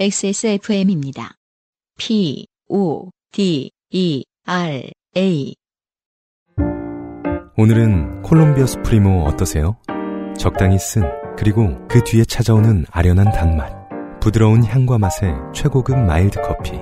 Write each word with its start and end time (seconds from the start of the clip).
XSFM입니다. 0.00 1.34
P, 1.98 2.46
O, 2.70 3.10
D, 3.32 3.70
E, 3.90 4.24
R, 4.46 4.90
A. 5.14 5.54
오늘은 7.58 8.22
콜롬비아 8.22 8.64
수프리모 8.64 9.24
어떠세요? 9.24 9.76
적당히 10.38 10.78
쓴, 10.78 11.02
그리고 11.36 11.86
그 11.86 12.02
뒤에 12.02 12.24
찾아오는 12.24 12.86
아련한 12.90 13.30
단맛. 13.32 13.70
부드러운 14.20 14.64
향과 14.64 14.96
맛의 14.96 15.34
최고급 15.54 15.98
mild 15.98 16.40
커피. 16.40 16.78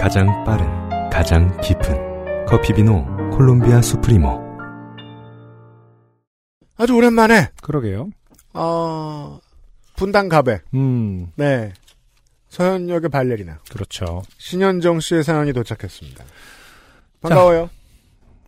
가장 0.00 0.42
빠른, 0.42 0.66
가장 1.10 1.56
깊은. 1.60 2.44
커피비노 2.46 3.36
콜롬비아 3.36 3.80
수프리모. 3.80 4.36
아주 6.76 6.92
오랜만에 6.92 7.50
그러게요. 7.62 8.10
어, 8.52 9.38
분당 9.94 10.28
가배. 10.28 10.62
음, 10.74 11.30
네. 11.36 11.72
서현역의 12.48 13.10
발레리나 13.10 13.58
그렇죠. 13.70 14.22
신현정 14.38 15.00
씨의 15.00 15.24
사연이 15.24 15.52
도착했습니다. 15.52 16.24
반가워요. 17.20 17.70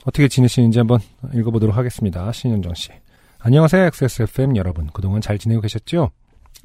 어떻게 0.04 0.28
지내시는지 0.28 0.78
한번 0.78 1.00
읽어보도록 1.34 1.77
하겠습니다. 1.77 2.32
신현정 2.32 2.74
씨. 2.74 2.91
안녕하세요, 3.38 3.84
XSFM 3.86 4.56
여러분. 4.56 4.88
그동안 4.92 5.20
잘 5.20 5.38
지내고 5.38 5.60
계셨죠? 5.62 6.10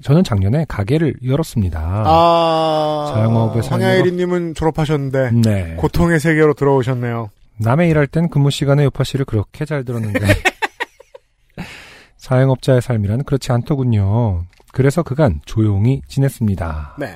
저는 0.02 0.24
작년에 0.24 0.66
가게를 0.68 1.16
열었습니다. 1.26 2.04
아, 2.06 3.12
자영업의 3.14 3.62
황야일이님은 3.64 4.56
졸업하셨는데 4.56 5.32
네. 5.32 5.76
고통의 5.76 6.20
세계로 6.20 6.54
들어오셨네요. 6.54 7.30
남의 7.58 7.90
일할 7.90 8.08
땐 8.08 8.30
근무 8.30 8.52
시간에 8.52 8.84
요파 8.84 9.06
씨를 9.06 9.26
그렇게 9.26 9.64
잘 9.64 9.86
들었는데 9.86 10.20
자영업자의 12.18 12.82
삶이란 12.82 13.24
그렇지 13.24 13.52
않더군요. 13.54 14.46
그래서 14.76 15.04
그간 15.04 15.40
조용히 15.46 16.02
지냈습니다. 16.10 16.98
네. 17.00 17.16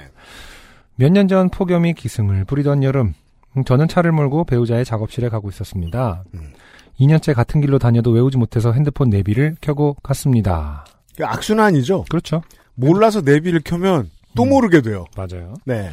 몇 0.96 1.12
년 1.12 1.28
전 1.28 1.50
폭염이 1.50 1.94
기승을 1.94 2.46
부리던 2.46 2.84
여름, 2.84 3.14
음, 3.58 3.64
저는 3.66 3.90
차를 3.90 4.14
몰고 4.14 4.46
배우자의 4.46 4.86
작업실에 4.86 5.28
가고 5.28 5.50
있었습니다. 5.50 6.24
음. 6.36 6.54
2년째 7.02 7.34
같은 7.34 7.60
길로 7.60 7.78
다녀도 7.78 8.12
외우지 8.12 8.38
못해서 8.38 8.72
핸드폰 8.72 9.10
내비를 9.10 9.58
켜고 9.60 9.96
갔습니다. 10.02 10.86
그 11.18 11.26
악순환이죠. 11.26 12.06
그렇죠. 12.10 12.42
몰라서 12.76 13.20
내비를 13.22 13.60
켜면 13.66 14.10
또 14.36 14.44
음. 14.44 14.50
모르게 14.50 14.80
돼요. 14.82 15.04
맞아요. 15.18 15.54
네. 15.66 15.90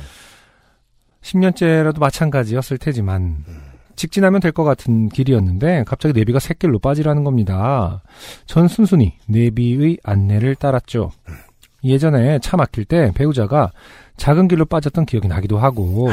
10년째라도 1.23 1.99
마찬가지였을 1.99 2.79
테지만 2.79 3.45
직진하면 3.97 4.41
될 4.41 4.53
것 4.53 4.63
같은 4.63 5.09
길이었는데 5.09 5.85
갑자기 5.87 6.13
내비가 6.13 6.39
샛길로 6.39 6.79
빠지라는 6.79 7.25
겁니다. 7.25 8.03
전 8.45 8.69
순순히 8.69 9.15
내비의 9.27 9.99
안내를 10.05 10.55
따랐죠. 10.55 11.13
예전에 11.85 12.39
차 12.41 12.57
막힐 12.57 12.85
때 12.85 13.13
배우자가 13.15 13.71
작은 14.17 14.49
길로 14.49 14.65
빠졌던 14.65 15.07
기억이 15.07 15.29
나기도 15.29 15.59
하고 15.59 16.09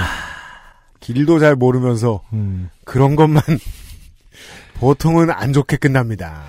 길도 0.99 1.39
잘 1.39 1.55
모르면서 1.55 2.21
음, 2.33 2.69
그런 2.85 3.15
것만 3.15 3.41
보통은 4.79 5.31
안 5.31 5.53
좋게 5.53 5.77
끝납니다. 5.77 6.43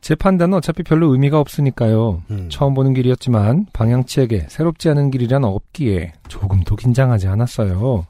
제 0.00 0.14
판단은 0.14 0.58
어차피 0.58 0.82
별로 0.82 1.12
의미가 1.12 1.38
없으니까요. 1.40 2.22
음. 2.30 2.48
처음 2.50 2.74
보는 2.74 2.94
길이었지만 2.94 3.66
방향치에게 3.72 4.46
새롭지 4.48 4.88
않은 4.90 5.10
길이란 5.10 5.44
없기에 5.44 6.12
조금도 6.28 6.76
긴장하지 6.76 7.28
않았어요. 7.28 8.06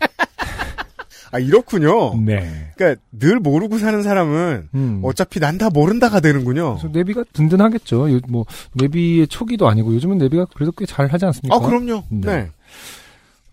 아 1.33 1.39
이렇군요. 1.39 2.15
네. 2.21 2.71
그러니까 2.77 3.01
늘 3.11 3.41
모르고 3.41 3.79
사는 3.79 4.03
사람은 4.03 4.69
음. 4.75 5.01
어차피 5.03 5.41
난 5.41 5.59
다 5.59 5.71
모른다가 5.71 6.21
되는군요. 6.21 6.77
그래서 6.77 6.89
내비가 6.93 7.25
든든하겠죠. 7.33 8.13
요- 8.15 8.21
뭐 8.29 8.45
내비의 8.75 9.29
초기도 9.29 9.69
아니고 9.69 9.95
요즘은 9.95 10.19
내비가 10.19 10.45
그래도 10.55 10.73
꽤 10.73 10.85
잘 10.87 11.07
하지 11.09 11.25
않습니까? 11.27 11.55
아 11.57 11.59
그럼요. 11.59 12.05
네. 12.11 12.21
네. 12.21 12.51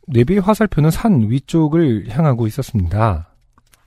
내비의 0.08 0.42
화살표는 0.42 0.92
산 0.92 1.30
위쪽을 1.30 2.08
향하고 2.10 2.48
있었습니다. 2.48 3.28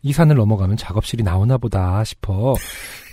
이 0.03 0.13
산을 0.13 0.37
넘어가면 0.37 0.77
작업실이 0.77 1.23
나오나 1.23 1.59
보다 1.59 2.03
싶어 2.05 2.55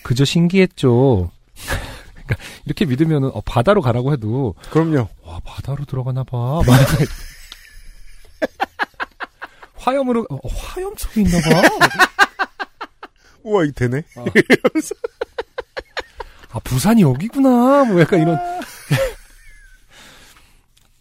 그저 0.04 0.26
신기했죠. 0.26 1.30
그러니까 2.26 2.36
이렇게 2.66 2.86
믿으면 2.86 3.26
어, 3.26 3.42
바다로 3.46 3.82
가라고 3.82 4.14
해도 4.14 4.54
그럼요. 4.72 5.08
와 5.26 5.40
바다로 5.44 5.86
들어가나 5.86 6.24
봐. 6.24 6.62
막 9.80 9.88
화염으로 9.88 10.26
어, 10.30 10.48
화염 10.48 10.94
속에 10.98 11.22
있나 11.22 11.40
봐. 11.42 11.62
우와 13.44 13.64
이 13.66 13.72
되네. 13.72 14.04
아 16.52 16.60
부산이 16.64 17.02
여기구나. 17.02 17.86
뭐 17.86 18.02
약간 18.02 18.22
이런 18.22 18.38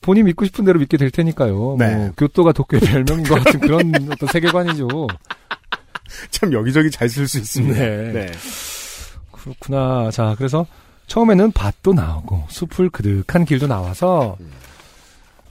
본인 0.01 0.25
믿고 0.27 0.45
싶은 0.45 0.65
대로 0.65 0.79
믿게 0.79 0.97
될 0.97 1.11
테니까요. 1.11 1.77
네. 1.79 1.95
뭐 1.95 2.13
교토가 2.17 2.53
도쿄의 2.53 2.81
별명인 2.81 3.25
것 3.25 3.43
같은 3.43 3.61
그런 3.61 3.93
어떤 4.11 4.29
세계관이죠. 4.29 4.89
참 6.31 6.53
여기저기 6.53 6.91
잘 6.91 7.09
쓸 7.09 7.27
수 7.29 7.39
있습니다. 7.39 7.79
네. 7.79 8.13
네. 8.13 8.33
그렇구나. 9.33 10.11
자, 10.11 10.35
그래서 10.39 10.67
처음에는 11.07 11.53
밭도 11.53 11.93
나오고 11.95 12.45
숲을 12.49 12.91
그득한 12.91 13.45
길도 13.45 13.67
나와서 13.67 14.37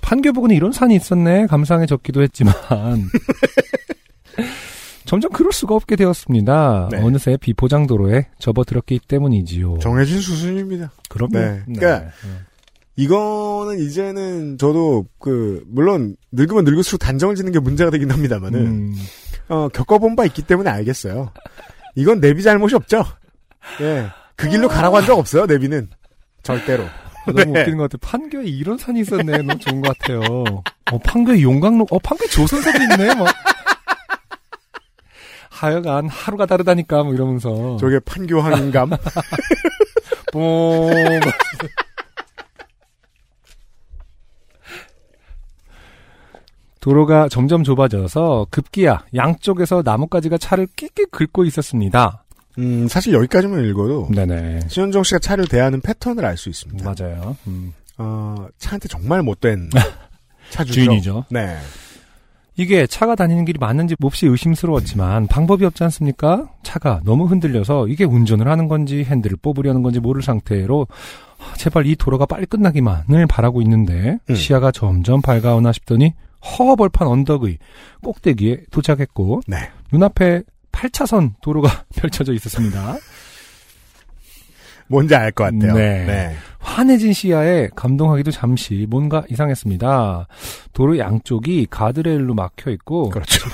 판교부근에 0.08 0.56
이런 0.56 0.72
산이 0.72 0.96
있었네 0.96 1.48
감상해졌기도 1.48 2.22
했지만 2.22 2.54
점점 5.04 5.32
그럴 5.32 5.52
수가 5.52 5.76
없게 5.76 5.96
되었습니다. 5.98 6.90
네. 6.92 7.02
어느새 7.02 7.38
비포장도로에 7.38 8.28
접어들었기 8.40 9.00
때문이지요. 9.08 9.80
정해진 9.80 10.20
수순입니다. 10.20 10.92
그럼요. 11.10 11.32
네. 11.34 11.62
그러니까 11.66 12.12
이거는 12.98 13.80
이제는 13.80 14.58
저도 14.58 15.06
그 15.20 15.64
물론 15.68 16.16
늙으면 16.32 16.66
늙을수록 16.66 17.00
단정을 17.00 17.36
짓는 17.36 17.52
게 17.52 17.60
문제가 17.60 17.92
되긴 17.92 18.12
합니다만은 18.12 18.66
음, 18.66 18.96
어, 19.50 19.70
겪어본 19.70 20.16
바 20.16 20.26
있기 20.26 20.42
때문에 20.42 20.70
알겠어요. 20.70 21.32
이건 21.96 22.20
내비 22.20 22.44
잘못이 22.44 22.76
없죠. 22.76 23.06
예. 23.82 24.08
그 24.36 24.50
길로 24.50 24.68
가라고 24.68 24.98
한 24.98 25.06
적 25.06 25.18
없어요. 25.18 25.46
내비는 25.46 25.90
절대로. 26.44 26.84
너무 27.34 27.54
네. 27.54 27.62
웃기는 27.62 27.78
것 27.78 27.90
같아요. 27.90 28.00
판교에 28.02 28.46
이런 28.46 28.78
산이 28.78 29.02
있었네. 29.02 29.38
너무 29.38 29.58
좋은 29.60 29.82
것 29.82 29.98
같아요. 29.98 30.22
어, 30.92 30.98
판교에 31.04 31.42
용광로, 31.42 31.88
어, 31.90 32.00
판교에 32.00 32.28
조선석이 32.28 32.78
있네. 32.84 33.16
뭐. 33.16 33.28
하여간 35.50 36.08
하루가 36.08 36.46
다르다니까, 36.46 37.04
뭐 37.04 37.14
이러면서. 37.14 37.78
저게 37.80 38.00
판교항인감. 38.00 38.92
뽕. 40.32 40.92
도로가 46.80 47.28
점점 47.28 47.64
좁아져서 47.64 48.48
급기야 48.50 49.04
양쪽에서 49.16 49.82
나뭇가지가 49.84 50.38
차를 50.38 50.68
끽끽 50.76 51.12
긁고 51.12 51.44
있었습니다. 51.46 52.24
음, 52.58 52.88
사실 52.88 53.14
여기까지만 53.14 53.64
읽어도 53.66 54.08
네네. 54.14 54.62
신현정 54.70 55.04
씨가 55.04 55.20
차를 55.20 55.48
대하는 55.48 55.80
패턴을 55.82 56.26
알 56.26 56.38
수 56.38 56.50
있습니다. 56.50 56.84
맞아요. 56.84 57.36
음. 57.48 57.74
어, 57.98 58.48
차한테 58.58 58.88
정말 58.88 59.22
못된 59.24 59.70
차주죠. 60.52 60.74
주인이죠. 60.74 61.26
네. 61.30 61.58
이게 62.60 62.88
차가 62.88 63.14
다니는 63.16 63.46
길이 63.46 63.60
맞는지 63.60 63.96
몹시 64.00 64.26
의심스러웠지만 64.26 65.28
방법이 65.28 65.64
없지 65.66 65.84
않습니까? 65.84 66.50
차가 66.64 67.02
너무 67.06 67.26
흔들려서 67.26 67.88
이게 67.88 68.04
운전을 68.04 68.48
하는 68.48 68.68
건지 68.68 69.04
핸들을 69.04 69.38
뽑으려는 69.44 69.84
건지 69.84 70.00
모를 70.00 70.24
상태로 70.24 70.88
아, 71.40 71.54
제발 71.58 71.86
이 71.86 71.96
도로가 71.96 72.26
빨리 72.26 72.48
끝나기만을 72.48 73.28
바라고 73.28 73.62
있는데 73.62 74.18
음. 74.28 74.36
시야가 74.36 74.72
점점 74.72 75.22
밝아오나 75.22 75.72
싶더니 75.72 76.14
허벌판 76.58 77.08
언덕의 77.08 77.60
꼭대기에 78.04 78.64
도착했고 78.72 79.42
네. 79.46 79.58
눈앞에 79.92 80.42
8차선 80.78 81.34
도로가 81.42 81.86
펼쳐져 81.96 82.34
있었습니다. 82.34 82.98
뭔지 84.88 85.16
알 85.16 85.32
것 85.32 85.46
같아요. 85.46 85.74
네. 85.74 86.36
환해진 86.60 87.14
시야에 87.14 87.70
감동하기도 87.76 88.32
잠시 88.32 88.86
뭔가 88.90 89.24
이상했습니다. 89.30 90.28
도로 90.74 90.98
양쪽이 90.98 91.68
가드레일로 91.70 92.34
막혀 92.36 92.72
있고 92.72 93.10
그렇죠. 93.10 93.50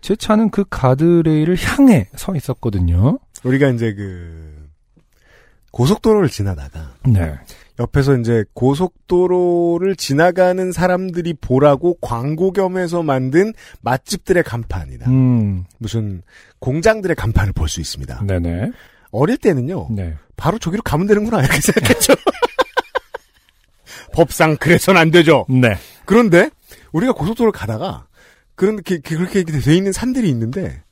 제 0.00 0.14
차는 0.16 0.50
그 0.50 0.64
가드레일을 0.68 1.56
향해 1.56 2.08
서 2.16 2.34
있었거든요. 2.36 3.18
우리가 3.44 3.68
이제 3.68 3.94
그 3.94 4.68
고속도로를 5.70 6.28
지나다가 6.28 6.92
네. 7.06 7.34
옆에서 7.80 8.16
이제 8.18 8.44
고속도로를 8.54 9.96
지나가는 9.96 10.70
사람들이 10.70 11.34
보라고 11.34 11.94
광고 12.00 12.52
겸해서 12.52 13.02
만든 13.02 13.52
맛집들의 13.80 14.42
간판이나 14.44 15.06
음, 15.06 15.64
무슨 15.78 16.22
공장들의 16.60 17.16
간판을 17.16 17.52
볼 17.52 17.68
수 17.68 17.80
있습니다. 17.80 18.24
네네. 18.26 18.70
어릴 19.10 19.36
때는요, 19.38 19.88
네. 19.90 20.14
바로 20.36 20.58
저기로 20.58 20.82
가면 20.82 21.06
되는구나 21.06 21.40
이렇게 21.40 21.60
생각했죠. 21.60 22.14
법상 24.12 24.56
그래선 24.56 24.96
안 24.96 25.10
되죠. 25.10 25.44
네. 25.48 25.76
그런데 26.04 26.50
우리가 26.92 27.12
고속도로를 27.12 27.52
가다가 27.52 28.06
그런 28.54 28.80
게 28.82 28.98
그렇게 28.98 29.42
돼 29.42 29.76
있는 29.76 29.92
산들이 29.92 30.28
있는데 30.30 30.82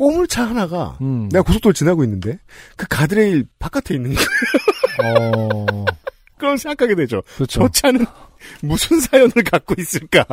꼬물차 0.00 0.48
하나가 0.48 0.96
음. 1.02 1.28
내가 1.28 1.42
고속도로 1.42 1.74
지나고 1.74 2.02
있는데 2.04 2.38
그 2.74 2.86
가드레일 2.88 3.44
바깥에 3.58 3.94
있는 3.94 4.14
거예요. 4.14 5.20
어, 5.28 5.84
그런 6.38 6.56
생각하게 6.56 6.94
되죠. 6.94 7.20
그렇죠. 7.34 7.60
저 7.60 7.68
차는 7.68 8.06
무슨 8.62 8.98
사연을 8.98 9.44
갖고 9.44 9.74
있을까? 9.76 10.24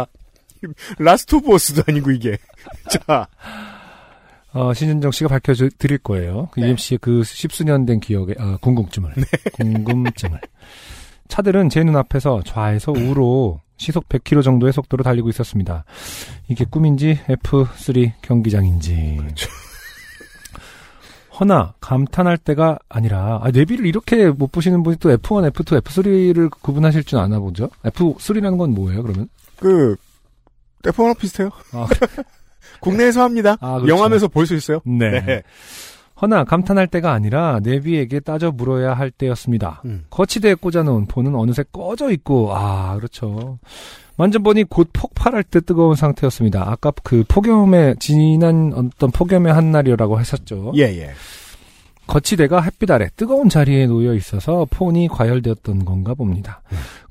라스트 0.99 1.35
오브 1.35 1.53
어스도 1.53 1.83
아니고 1.85 2.11
이게. 2.11 2.37
자, 2.89 3.27
어, 4.53 4.73
신현정 4.73 5.11
씨가 5.11 5.27
밝혀드릴 5.27 5.97
거예요. 5.97 6.47
그 6.53 6.61
네. 6.61 6.67
UMC의 6.67 6.99
그 7.01 7.23
십수년 7.25 7.85
된 7.85 7.99
기억의 7.99 8.35
아, 8.39 8.57
궁금증을. 8.61 9.15
궁금증을. 9.51 10.39
차들은 11.27 11.67
제 11.67 11.83
눈앞에서 11.83 12.41
좌에서 12.45 12.93
우로 12.93 13.59
시속 13.77 14.09
100km 14.09 14.43
정도의 14.43 14.73
속도로 14.73 15.03
달리고 15.03 15.29
있었습니다. 15.29 15.83
이게 16.47 16.65
꿈인지 16.65 17.19
F3 17.27 18.11
경기장인지. 18.21 19.17
허나 21.39 21.75
감탄할 21.79 22.37
때가 22.37 22.79
아니라 22.89 23.39
아, 23.43 23.51
내비를 23.51 23.85
이렇게 23.85 24.29
못 24.29 24.51
보시는 24.51 24.81
분이 24.83 24.97
또 24.97 25.15
F1, 25.15 25.51
F2, 25.51 25.81
F3를 25.81 26.49
구분하실 26.61 27.03
줄 27.03 27.19
아나 27.19 27.39
보죠? 27.39 27.69
F3라는 27.83 28.57
건 28.57 28.73
뭐예요, 28.73 29.03
그러면? 29.03 29.29
그, 29.59 29.95
F1랑 30.83 31.17
비슷해요. 31.19 31.49
아, 31.73 31.87
국내에서 32.81 33.21
합니다. 33.21 33.55
아, 33.61 33.75
그렇죠. 33.79 33.87
영화면서 33.95 34.27
볼 34.27 34.47
수 34.47 34.55
있어요. 34.55 34.79
네. 34.85 35.43
허나 36.21 36.43
감탄할 36.43 36.87
때가 36.87 37.11
아니라 37.11 37.59
내비에게 37.61 38.21
따져 38.21 38.51
물어야 38.51 38.93
할 38.93 39.11
때였습니다. 39.11 39.81
음. 39.85 40.05
거치대에 40.09 40.55
꽂아놓은 40.55 41.05
폰은 41.05 41.35
어느새 41.35 41.63
꺼져 41.71 42.11
있고, 42.11 42.55
아, 42.55 42.95
그렇죠. 42.95 43.59
완전 44.17 44.41
보니 44.41 44.63
곧 44.63 44.89
폭발할 44.93 45.43
듯 45.43 45.67
뜨거운 45.67 45.95
상태였습니다. 45.95 46.69
아까 46.69 46.91
그 47.03 47.23
폭염의, 47.27 47.97
지난 47.99 48.73
어떤 48.73 49.11
폭염의 49.11 49.53
한 49.53 49.71
날이라고 49.71 50.19
했었죠. 50.19 50.71
예, 50.75 50.83
예. 50.83 51.11
거치대가 52.07 52.61
햇빛 52.61 52.89
아래 52.89 53.09
뜨거운 53.15 53.49
자리에 53.49 53.85
놓여 53.87 54.13
있어서 54.13 54.65
폰이 54.69 55.09
과열되었던 55.09 55.85
건가 55.85 56.13
봅니다. 56.13 56.61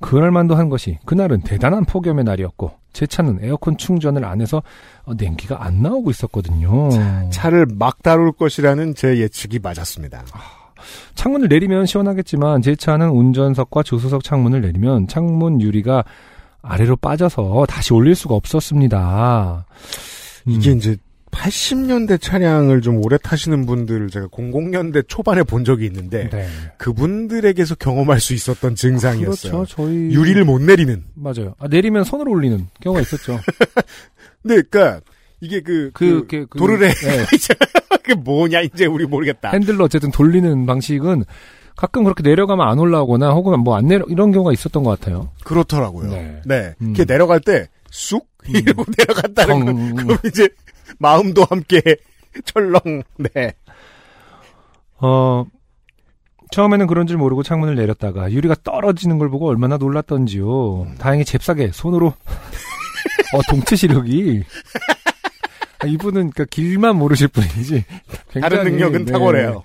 그럴만도 0.01 0.55
한 0.57 0.69
것이 0.69 0.99
그날은 1.05 1.43
대단한 1.43 1.85
폭염의 1.85 2.25
날이었고 2.25 2.73
제 2.93 3.07
차는 3.07 3.41
에어컨 3.43 3.77
충전을 3.77 4.25
안 4.25 4.41
해서 4.41 4.63
어, 5.05 5.13
냉기가 5.15 5.63
안 5.63 5.83
나오고 5.83 6.11
있었거든요. 6.11 6.89
차를 7.31 7.67
막 7.79 8.03
다룰 8.03 8.33
것이라는 8.33 8.95
제 8.95 9.19
예측이 9.19 9.59
맞았습니다. 9.59 10.25
창문을 11.15 11.49
내리면 11.49 11.87
시원하겠지만 11.87 12.63
제 12.63 12.75
차는 12.75 13.11
운전석과 13.11 13.83
조수석 13.83 14.25
창문을 14.25 14.63
내리면 14.63 15.09
창문 15.09 15.61
유리가 15.61 16.05
아래로 16.63 16.97
빠져서 16.97 17.67
다시 17.69 17.93
올릴 17.93 18.15
수가 18.15 18.35
없었습니다. 18.35 19.67
음, 20.49 20.53
이게 20.53 20.73
이제 20.73 20.97
80년대 21.37 22.21
차량을 22.21 22.81
좀 22.83 23.05
오래 23.05 23.19
타시는 23.19 23.67
분들을 23.67 24.11
제가 24.11 24.27
00년대 24.29 25.05
초반에 25.09 25.43
본 25.43 25.65
적이 25.65 25.87
있는데 25.87 26.29
네. 26.31 26.47
그분들에게서 26.79 27.77
경험할 27.77 28.21
수 28.21 28.35
있었던 28.35 28.75
증상이었어요. 28.75 29.53
그렇죠. 29.53 29.75
저희 29.77 29.95
유리를 29.95 30.43
못 30.45 30.61
내리는. 30.61 31.05
맞아요. 31.15 31.55
아, 31.59 31.69
내리면 31.69 32.05
손으로 32.05 32.31
올리는 32.33 32.67
경우가 32.81 33.01
있었죠. 33.03 33.39
네, 34.43 34.63
그러니까 34.63 35.01
이게 35.41 35.61
그, 35.61 35.91
그, 35.93 36.21
그, 36.23 36.27
그, 36.27 36.47
그- 36.51 36.59
도르래 36.59 36.89
네. 36.93 37.27
그게 38.03 38.15
뭐냐 38.15 38.63
이제 38.63 38.87
우리 38.87 39.05
모르겠다. 39.07 39.51
핸들로 39.51 39.85
어쨌든 39.85 40.11
돌리는 40.11 40.65
방식은 40.67 41.25
가끔 41.77 42.05
그렇게 42.05 42.23
내려가면 42.23 42.67
안 42.67 42.79
올라오거나 42.79 43.31
혹은 43.33 43.61
뭐 43.61 43.77
안 43.77 43.87
내려 43.87 44.05
이런 44.09 44.33
경우가 44.33 44.53
있었던 44.53 44.83
것 44.83 44.99
같아요. 44.99 45.31
그렇더라고요. 45.45 46.11
네. 46.11 46.41
네, 46.47 46.75
음. 46.81 46.95
이렇게 46.95 47.05
내려갈 47.05 47.41
때쑥 47.41 48.27
이러고 48.49 48.85
내려갔다는 48.97 49.65
건 49.65 49.77
정- 49.77 49.95
그럼 50.07 50.19
이제 50.25 50.49
마음도 50.99 51.45
함께 51.49 51.81
철렁. 52.45 52.81
네. 53.19 53.55
어, 54.99 55.45
처음에는 56.51 56.87
그런 56.87 57.07
줄 57.07 57.17
모르고 57.17 57.43
창문을 57.43 57.75
내렸다가 57.75 58.31
유리가 58.31 58.55
떨어지는 58.63 59.19
걸 59.19 59.29
보고 59.31 59.49
얼마나 59.49 59.77
놀랐던지요. 59.77 60.87
다행히 60.99 61.25
잽싸게 61.25 61.71
손으로 61.73 62.09
어 63.35 63.41
동체 63.51 63.75
시력이 63.77 64.45
아, 65.81 65.87
이분은 65.87 66.31
그러니까 66.31 66.45
길만 66.45 66.97
모르실 66.97 67.29
분이지 67.29 67.85
다른 68.41 68.59
굉장히, 68.59 68.71
능력은 68.71 69.05
네. 69.07 69.13
탁월해요. 69.13 69.63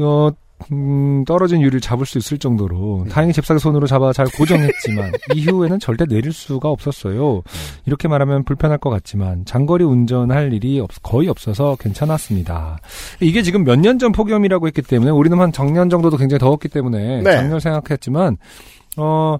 어, 0.00 0.30
음, 0.72 1.24
떨어진 1.26 1.60
유리를 1.60 1.80
잡을 1.80 2.06
수 2.06 2.18
있을 2.18 2.38
정도로 2.38 3.06
다행히 3.10 3.32
잽싸게 3.32 3.58
손으로 3.58 3.86
잡아 3.86 4.12
잘 4.12 4.26
고정했지만 4.26 5.12
이후에는 5.34 5.78
절대 5.78 6.06
내릴 6.06 6.32
수가 6.32 6.68
없었어요. 6.70 7.42
이렇게 7.86 8.08
말하면 8.08 8.44
불편할 8.44 8.78
것 8.78 8.90
같지만 8.90 9.44
장거리 9.44 9.84
운전할 9.84 10.52
일이 10.52 10.80
없- 10.80 11.02
거의 11.02 11.28
없어서 11.28 11.76
괜찮았습니다. 11.76 12.78
이게 13.20 13.42
지금 13.42 13.64
몇 13.64 13.76
년 13.78 13.98
전 13.98 14.12
폭염이라고 14.12 14.66
했기 14.66 14.82
때문에 14.82 15.10
우리는 15.10 15.38
한 15.38 15.52
작년 15.52 15.90
정도도 15.90 16.16
굉장히 16.16 16.38
더웠기 16.38 16.68
때문에 16.68 17.22
네. 17.22 17.32
작년 17.36 17.60
생각했지만 17.60 18.36
어. 18.96 19.36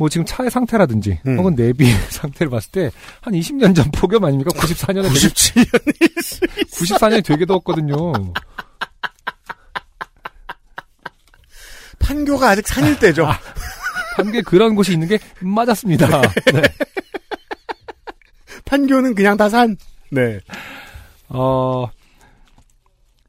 뭐 0.00 0.08
지금 0.08 0.24
차의 0.24 0.48
상태라든지 0.48 1.18
음. 1.26 1.38
혹은 1.38 1.56
내비의 1.56 1.90
상태를 2.10 2.50
봤을 2.50 2.70
때 2.70 2.90
한 3.20 3.34
20년 3.34 3.74
전 3.74 3.90
폭염 3.90 4.24
아닙니까? 4.24 4.50
94년에 4.50 5.08
97년 5.08 5.66
94년이 6.70 7.24
되게 7.24 7.44
더웠거든요. 7.46 8.12
판교가 11.98 12.50
아직 12.50 12.66
산일 12.66 12.98
때죠. 12.98 13.26
한국에 14.16 14.42
그런 14.42 14.74
곳이 14.74 14.92
있는 14.92 15.08
게 15.08 15.18
맞았습니다. 15.40 16.20
네. 16.52 16.62
판교는 18.64 19.14
그냥 19.14 19.36
다 19.36 19.48
산. 19.48 19.76
네. 20.10 20.40
어, 21.28 21.88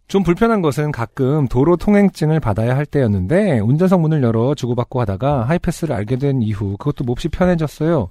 좀 0.07 0.23
불편한 0.23 0.61
것은 0.61 0.91
가끔 0.91 1.47
도로 1.47 1.77
통행증을 1.77 2.39
받아야 2.39 2.75
할 2.75 2.85
때였는데 2.85 3.59
운전석 3.59 4.01
문을 4.01 4.23
열어 4.23 4.55
주고받고 4.55 4.99
하다가 5.01 5.43
하이패스를 5.43 5.95
알게 5.95 6.15
된 6.17 6.41
이후 6.41 6.77
그것도 6.77 7.03
몹시 7.03 7.29
편해졌어요. 7.29 8.09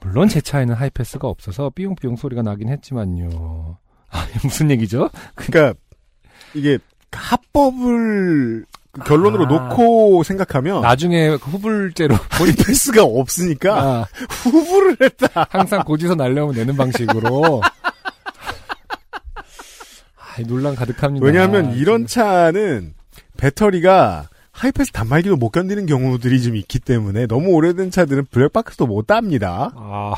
물론 0.00 0.28
제 0.28 0.40
차에는 0.40 0.74
하이패스가 0.74 1.26
없어서 1.26 1.70
삐용삐용 1.70 2.16
소리가 2.16 2.42
나긴 2.42 2.68
했지만요. 2.68 3.78
아, 4.10 4.26
무슨 4.42 4.70
얘기죠? 4.70 5.08
그러니까 5.34 5.78
이게 6.54 6.78
합법을 7.12 8.66
결론으로 9.06 9.44
아. 9.46 9.48
놓고 9.68 10.22
생각하면 10.22 10.82
나중에 10.82 11.30
그 11.38 11.50
후불제로 11.50 12.14
하이패스가 12.30 13.02
없으니까 13.02 13.80
아, 13.80 14.06
후불을 14.28 14.98
했다. 15.00 15.46
항상 15.50 15.82
고지서 15.84 16.14
날려면 16.14 16.54
내는 16.54 16.76
방식으로 16.76 17.62
아, 20.16 20.42
논란 20.46 20.74
가득합니다. 20.74 21.24
왜냐하면 21.24 21.74
이런 21.74 22.06
차는 22.06 22.94
배터리가 23.36 24.28
하이패스 24.52 24.92
단말기도 24.92 25.36
못 25.36 25.50
견디는 25.50 25.86
경우들이 25.86 26.42
좀 26.42 26.56
있기 26.56 26.78
때문에 26.78 27.26
너무 27.26 27.50
오래된 27.50 27.90
차들은 27.90 28.26
블랙박스도 28.30 28.86
못 28.86 29.06
답니다. 29.06 29.72
아, 29.74 30.14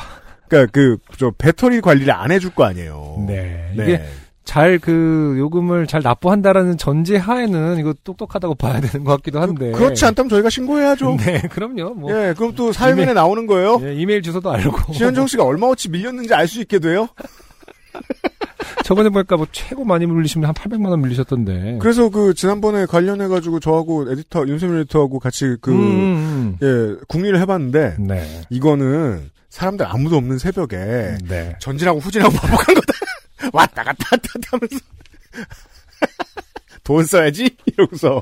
그러니까 0.49 0.71
그 0.71 0.97
저 1.17 1.31
배터리 1.37 1.79
관리를 1.81 2.13
안 2.13 2.31
해줄 2.31 2.51
거 2.53 2.65
아니에요. 2.65 3.23
네. 3.27 3.71
네. 3.75 3.83
이게 3.83 4.05
잘 4.45 4.79
그 4.79 5.35
요금을 5.37 5.87
잘 5.87 6.01
납부한다라는 6.01 6.77
전제 6.77 7.17
하에는 7.17 7.77
이거 7.79 7.93
똑똑하다고 8.03 8.55
봐야 8.55 8.79
되는 8.79 9.03
것 9.03 9.15
같기도 9.17 9.41
한데. 9.41 9.71
그 9.71 9.83
렇지 9.83 10.05
않다면 10.05 10.29
저희가 10.29 10.49
신고해야죠. 10.49 11.17
네, 11.17 11.41
그럼요. 11.51 11.95
뭐 11.95 12.11
예, 12.11 12.33
그럼 12.37 12.53
또 12.55 12.71
사회면에 12.71 13.13
나오는 13.13 13.45
거예요. 13.47 13.79
예, 13.83 13.93
이메일 13.95 14.21
주소도 14.21 14.51
알고. 14.51 14.93
신현정 14.93 15.27
씨가 15.27 15.43
얼마어치 15.43 15.89
밀렸는지 15.89 16.33
알 16.33 16.47
수 16.47 16.61
있게 16.61 16.79
돼요. 16.79 17.09
저번에 18.83 19.09
보니까 19.09 19.35
뭐 19.37 19.47
최고 19.51 19.83
많이 19.83 20.05
물리시면 20.05 20.47
한 20.47 20.53
800만 20.53 20.89
원 20.89 20.99
물리셨던데. 20.99 21.79
그래서 21.81 22.09
그 22.09 22.33
지난번에 22.35 22.85
관련해 22.85 23.27
가지고 23.27 23.59
저하고 23.59 24.11
에디터 24.11 24.47
윤세민 24.47 24.77
에디터하고 24.81 25.19
같이 25.19 25.55
그 25.59 25.71
음, 25.71 25.77
음, 25.79 26.57
예, 26.61 27.03
국리를 27.07 27.39
해 27.39 27.45
봤는데 27.45 27.95
음. 27.99 28.07
네. 28.07 28.41
이거는 28.51 29.31
사람들 29.49 29.85
아무도 29.87 30.17
없는 30.17 30.37
새벽에 30.37 31.17
네. 31.27 31.55
전진하고 31.59 31.99
후진하고 31.99 32.31
반복한 32.37 32.75
거다. 32.75 32.93
왔다 33.53 33.83
갔다 33.83 34.05
왔다 34.11 34.29
갔다 34.33 34.49
하면서 34.51 34.79
돈 36.83 37.03
써야지 37.05 37.49
이러고서 37.65 38.21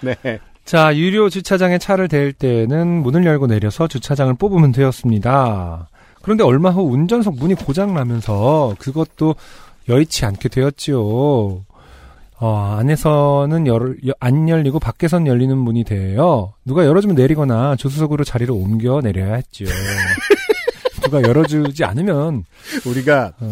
네. 0.00 0.16
자, 0.64 0.94
유료 0.96 1.28
주차장에 1.28 1.78
차를 1.78 2.08
댈 2.08 2.32
때는 2.32 3.02
문을 3.02 3.24
열고 3.24 3.46
내려서 3.48 3.88
주차장을 3.88 4.32
뽑으면 4.34 4.72
되었습니다. 4.72 5.88
그런데 6.22 6.44
얼마 6.44 6.70
후 6.70 6.82
운전석 6.82 7.36
문이 7.36 7.54
고장 7.54 7.94
나면서 7.94 8.74
그것도 8.78 9.34
여의치 9.88 10.24
않게 10.26 10.48
되었지요. 10.48 11.64
어, 12.42 12.76
안에서는 12.78 13.66
열, 13.66 13.96
여- 14.06 14.12
안 14.20 14.48
열리고 14.48 14.78
밖에선 14.78 15.26
열리는 15.26 15.56
문이 15.56 15.84
돼요. 15.84 16.54
누가 16.64 16.84
열어주면 16.86 17.16
내리거나 17.16 17.76
조수석으로 17.76 18.24
자리를 18.24 18.52
옮겨 18.54 19.00
내려야 19.02 19.34
했지요. 19.34 19.68
누가 21.02 21.20
열어주지 21.22 21.84
않으면, 21.84 22.44
우리가 22.86 23.32
어, 23.40 23.50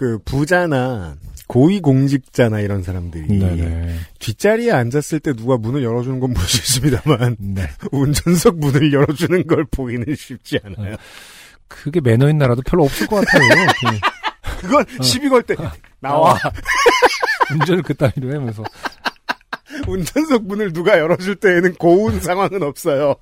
그 0.00 0.18
부자나 0.24 1.14
고위공직자나 1.46 2.60
이런 2.60 2.82
사람들이 2.82 3.38
네네. 3.38 3.98
뒷자리에 4.18 4.70
앉았을 4.72 5.20
때 5.20 5.34
누가 5.34 5.58
문을 5.58 5.82
열어주는 5.84 6.18
건 6.20 6.32
볼 6.32 6.42
수 6.46 6.56
있습니다만 6.56 7.36
네. 7.54 7.68
운전석 7.92 8.56
문을 8.60 8.94
열어주는 8.94 9.46
걸 9.46 9.66
보기는 9.70 10.06
쉽지 10.16 10.58
않아요. 10.64 10.96
그게 11.68 12.00
매너인 12.00 12.38
나라도 12.38 12.62
별로 12.62 12.84
없을 12.84 13.06
것 13.08 13.16
같아요. 13.26 13.42
그 13.82 14.56
그건 14.66 14.86
시비 15.02 15.28
걸 15.28 15.42
때 15.42 15.54
나와 16.00 16.34
운전을 17.52 17.82
그따위로 17.82 18.34
하면서. 18.34 18.64
운전석 19.86 20.46
문을 20.46 20.72
누가 20.72 20.98
열어줄 20.98 21.36
때에는 21.36 21.74
고운 21.74 22.20
상황은 22.22 22.62
없어요. 22.62 23.16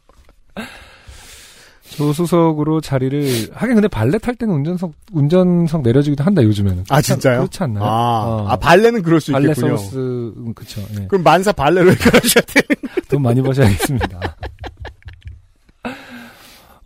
조수석으로 1.90 2.80
자리를 2.80 3.50
하긴 3.52 3.75
근데 3.76 3.88
발레 3.88 4.18
탈 4.18 4.35
때는 4.37 4.54
운전석 4.54 4.92
운전석 5.12 5.83
내려주기도 5.83 6.23
한다 6.25 6.42
요즘에는. 6.42 6.85
아, 6.88 7.00
진짜요? 7.00 7.38
그렇지 7.38 7.62
않나요? 7.62 7.85
아, 7.85 7.88
어. 7.88 8.47
아, 8.49 8.57
발레는 8.57 9.02
그럴 9.02 9.21
수 9.21 9.33
발레 9.33 9.49
있겠군요. 9.50 9.76
서비스 9.76 9.97
음, 9.97 10.52
그쵸. 10.54 10.80
예. 11.00 11.07
그럼 11.09 11.23
만사 11.25 11.52
발레로 11.52 11.90
해결하셔야 11.90 12.42
돼. 12.47 12.61
돈 13.09 13.23
많이 13.23 13.42
버셔야겠습니다. 13.42 14.37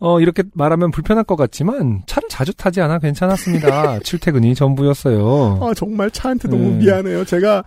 어, 0.05 0.19
이렇게 0.21 0.43
말하면 0.55 0.91
불편할 0.91 1.23
것 1.23 1.37
같지만 1.37 2.03
차를 2.07 2.29
자주 2.29 2.53
타지 2.55 2.81
않아 2.81 2.99
괜찮았습니다. 2.99 4.01
출퇴근이 4.03 4.53
전부였어요. 4.57 5.61
아, 5.63 5.73
정말 5.75 6.11
차한테 6.11 6.49
너무 6.49 6.71
음. 6.71 6.79
미안해요. 6.79 7.25
제가, 7.25 7.63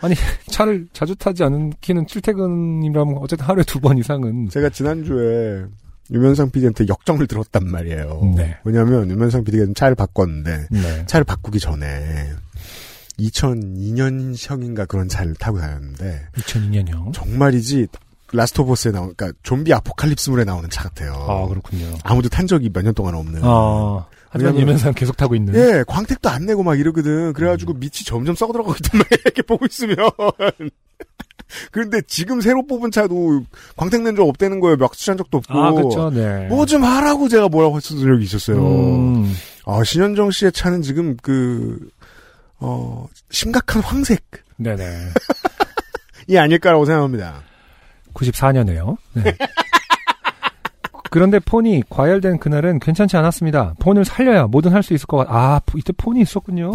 차를 0.48 0.88
자주 0.92 1.16
타지 1.16 1.44
않기는 1.46 2.08
출퇴근이라면 2.08 3.18
어쨌든 3.22 3.46
하루에 3.46 3.64
두 3.64 3.80
번 3.80 3.98
이상은 3.98 4.50
제가 4.50 4.68
지난주에 4.70 5.64
유면상 6.12 6.52
PD한테 6.52 6.88
역정을 6.88 7.28
들었단 7.28 7.68
말이에요. 7.68 8.34
네. 8.36 8.58
왜냐면 8.64 9.10
유면상 9.10 9.44
PD가 9.44 9.66
차를 9.76 9.96
바꿨는데, 9.96 10.68
네. 10.70 11.06
차를 11.08 11.24
바꾸기 11.24 11.60
전에 11.60 12.32
2002년형인가 13.20 14.88
그런 14.88 15.08
차를 15.08 15.36
타고 15.36 15.60
다녔는데 15.60 16.28
2002년형. 16.36 17.14
정말이지 17.14 17.88
라스트 18.34 18.62
오브 18.62 18.74
어스에 18.74 18.92
나온 18.92 19.14
그러니까 19.16 19.38
좀비 19.44 19.72
아포칼립스물에 19.74 20.44
나오는 20.44 20.70
차 20.70 20.84
같아요. 20.84 21.14
아, 21.14 21.48
그렇군요. 21.48 21.94
아무도 22.04 22.28
탄 22.30 22.48
적이 22.48 22.70
몇 22.74 22.84
년 22.84 22.94
동안 22.94 23.16
없는. 23.16 23.42
아, 23.44 24.06
하지만 24.36 24.58
유면상 24.58 24.94
계속 24.94 25.16
타고 25.18 25.34
있는. 25.36 25.56
예, 25.56 25.84
광택도 25.88 26.30
안 26.30 26.46
내고 26.46 26.62
막 26.64 26.80
이러거든. 26.80 27.34
그래가지고 27.34 27.74
음. 27.74 27.80
밑이 27.80 28.04
점점 28.06 28.36
썩어 28.36 28.52
들어가고 28.54 28.76
있단 28.78 29.00
말이야. 29.00 29.18
이렇게 29.26 29.42
보고 29.42 29.66
있으면. 29.66 29.96
그런데 31.72 32.02
지금 32.08 32.42
새로 32.42 32.66
뽑은 32.66 32.92
차도 32.92 33.44
광택 33.78 34.02
낸 34.02 34.16
적 34.16 34.28
없다는 34.28 34.60
거예요. 34.60 34.78
몇 34.78 34.94
수한 34.94 35.18
적도 35.18 35.38
없고. 35.38 35.54
아, 35.58 35.72
그렇죠. 35.72 36.10
네. 36.10 36.48
뭐 36.48 36.66
좀 36.66 36.84
하라고 36.84 37.30
제가 37.30 37.48
뭐라고 37.50 37.78
했던 37.78 38.00
적이 38.00 38.24
있었어요. 38.24 38.58
음, 38.58 39.34
아, 39.66 39.84
신현정 39.84 40.32
씨의 40.32 40.52
차는 40.52 40.82
지금 40.82 41.16
그, 41.22 41.78
어, 42.60 43.08
심각한 43.30 43.82
황색이 43.82 44.20
네네. 44.58 44.84
아닐까라고 46.38 46.86
생각합니다. 46.86 47.44
94년에요. 48.14 48.98
네. 49.14 49.36
그런데 51.16 51.40
폰이 51.40 51.82
과열된 51.90 52.40
그날은 52.40 52.80
괜찮지 52.80 53.16
않았습니다. 53.16 53.76
폰을 53.80 54.04
살려야 54.04 54.48
뭐든 54.48 54.74
할 54.74 54.84
수 54.84 54.94
있을 54.94 55.08
것 55.08 55.16
같, 55.16 55.28
아, 55.30 55.62
이때 55.78 55.94
폰이 55.96 56.20
있었군요. 56.20 56.74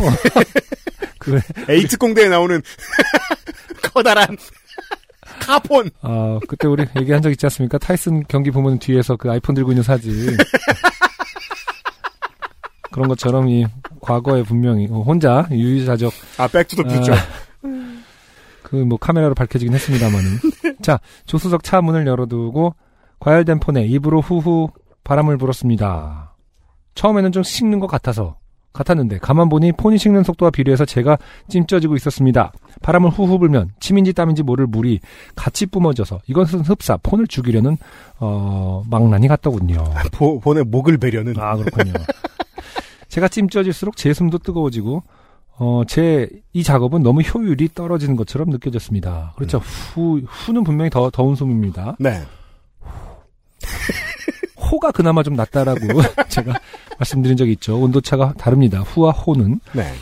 그래. 1.20 1.42
에이트 1.68 1.98
공대에 1.98 2.26
나오는 2.30 2.62
커다란 3.92 4.38
카폰. 5.40 5.90
아, 6.00 6.40
그때 6.48 6.66
우리 6.68 6.86
얘기한 6.98 7.20
적 7.20 7.28
있지 7.28 7.44
않습니까? 7.44 7.76
타이슨 7.76 8.24
경기 8.28 8.50
보면 8.50 8.78
뒤에서 8.78 9.14
그 9.16 9.30
아이폰 9.30 9.54
들고 9.54 9.72
있는 9.72 9.82
사진. 9.82 10.34
그런 12.92 13.08
것처럼 13.08 13.46
이 13.50 13.66
과거에 14.00 14.42
분명히 14.42 14.88
어, 14.90 15.02
혼자 15.02 15.46
유유자적 15.50 16.10
아, 16.38 16.48
백투더 16.48 16.84
퓨처. 16.84 17.12
그뭐 18.62 18.96
카메라로 18.96 19.34
밝혀지긴 19.34 19.74
했습니다만은. 19.74 20.38
자, 20.80 20.98
조수석 21.26 21.62
차 21.62 21.82
문을 21.82 22.06
열어두고 22.06 22.74
과열된 23.20 23.60
폰에 23.60 23.84
입으로 23.84 24.20
후후 24.20 24.70
바람을 25.04 25.38
불었습니다. 25.38 26.34
처음에는 26.94 27.32
좀 27.32 27.42
식는 27.42 27.78
것 27.78 27.86
같아서 27.86 28.36
같았는데 28.72 29.18
가만 29.18 29.48
보니 29.48 29.72
폰이 29.72 29.98
식는 29.98 30.22
속도와 30.22 30.50
비례해서 30.50 30.84
제가 30.84 31.18
찜쪄지고 31.48 31.96
있었습니다. 31.96 32.52
바람을 32.82 33.10
후후 33.10 33.38
불면 33.38 33.70
침인지 33.80 34.12
땀인지 34.12 34.42
모를 34.42 34.66
물이 34.66 35.00
같이 35.34 35.66
뿜어져서 35.66 36.20
이것은 36.26 36.60
흡사 36.60 36.96
폰을 36.96 37.26
죽이려는 37.26 37.76
어 38.20 38.82
망나니 38.88 39.28
같더군요. 39.28 39.84
보, 40.12 40.38
본의 40.40 40.64
목을 40.64 40.98
베려는. 40.98 41.34
아, 41.38 41.56
그렇군요. 41.56 41.92
제가 43.08 43.26
찜쪄질수록 43.26 43.96
제 43.96 44.14
숨도 44.14 44.38
뜨거워지고, 44.38 45.02
어, 45.58 45.82
제, 45.88 46.28
이 46.52 46.62
작업은 46.62 47.02
너무 47.02 47.22
효율이 47.22 47.70
떨어지는 47.74 48.14
것처럼 48.14 48.50
느껴졌습니다. 48.50 49.32
그렇죠. 49.36 49.58
후, 49.58 50.20
후는 50.24 50.62
분명히 50.62 50.90
더, 50.90 51.10
더운 51.10 51.34
숨입니다. 51.34 51.96
네. 51.98 52.22
호가 54.56 54.90
그나마 54.90 55.22
좀 55.22 55.34
낫다라고 55.34 55.80
제가 56.28 56.54
말씀드린 56.98 57.36
적이 57.36 57.52
있죠. 57.52 57.80
온도차가 57.80 58.34
다릅니다. 58.34 58.80
후와 58.80 59.10
호는. 59.12 59.60
네. 59.72 59.92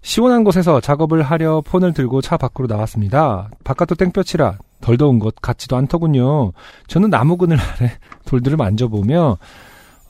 시원한 0.00 0.42
곳에서 0.44 0.80
작업을 0.80 1.22
하려 1.22 1.60
폰을 1.60 1.92
들고 1.92 2.22
차 2.22 2.36
밖으로 2.36 2.66
나왔습니다. 2.66 3.50
바깥도 3.64 3.94
땡볕이라 3.96 4.58
덜 4.80 4.96
더운 4.96 5.18
것 5.18 5.36
같지도 5.36 5.76
않더군요. 5.76 6.52
저는 6.86 7.10
나무 7.10 7.36
그늘 7.36 7.58
아래 7.60 7.92
돌들을 8.24 8.56
만져보며 8.56 9.38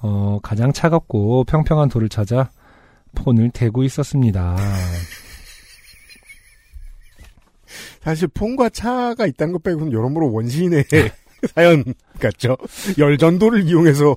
어, 0.00 0.38
가장 0.42 0.72
차갑고 0.72 1.44
평평한 1.44 1.88
돌을 1.88 2.08
찾아 2.08 2.50
폰을 3.14 3.50
대고 3.50 3.82
있었습니다. 3.84 4.56
사실 8.00 8.28
폰과 8.28 8.70
차가 8.70 9.26
있다는 9.26 9.52
것 9.52 9.62
빼고는 9.62 9.92
여러모로 9.92 10.32
원시인의 10.32 10.84
사연 11.54 11.84
같죠. 12.18 12.56
열전도를 12.96 13.68
이용해서 13.68 14.16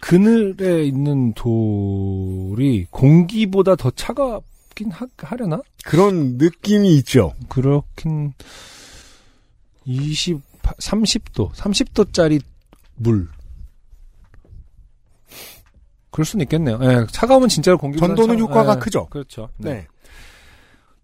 그늘에 0.00 0.84
있는 0.84 1.32
돌이 1.34 2.86
공기보다 2.90 3.76
더 3.76 3.90
차갑긴 3.90 4.90
하, 4.92 5.06
하려나? 5.18 5.60
그런 5.84 6.36
느낌이 6.38 6.96
있죠. 6.98 7.34
그렇긴 7.48 8.32
20, 9.84 10.40
30도, 10.62 11.52
30도짜리 11.52 12.40
물. 12.96 13.28
그럴 16.10 16.24
수는 16.24 16.44
있겠네요. 16.44 16.78
예, 16.82 17.06
차가우면 17.10 17.48
진짜로 17.48 17.76
공기 17.76 17.98
전도는 17.98 18.38
효과가 18.38 18.78
크죠. 18.78 19.06
그렇죠. 19.06 19.48
네. 19.58 19.86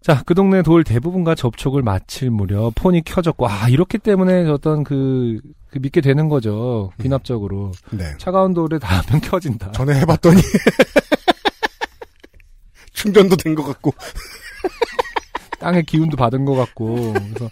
자, 0.03 0.21
그 0.25 0.35
동네 0.35 0.61
돌 0.63 0.83
대부분과 0.83 1.33
접촉을 1.33 1.81
마칠 1.81 2.29
무렵 2.29 2.73
폰이 2.75 3.03
켜졌고, 3.05 3.47
아, 3.47 3.69
이렇기 3.69 3.99
때문에 3.99 4.49
어떤 4.49 4.83
그, 4.83 5.39
그 5.69 5.79
믿게 5.79 6.01
되는 6.01 6.27
거죠. 6.27 6.91
귀납적으로. 7.01 7.71
네. 7.91 8.11
차가운 8.17 8.53
돌에 8.53 8.79
닿으면 8.79 9.21
켜진다. 9.23 9.71
전에 9.71 9.97
해봤더니 10.01 10.41
충전도 12.91 13.37
된 13.37 13.55
것 13.55 13.63
같고 13.63 13.91
땅의 15.59 15.83
기운도 15.83 16.17
받은 16.17 16.43
것 16.43 16.53
같고, 16.55 17.13
그래서 17.13 17.49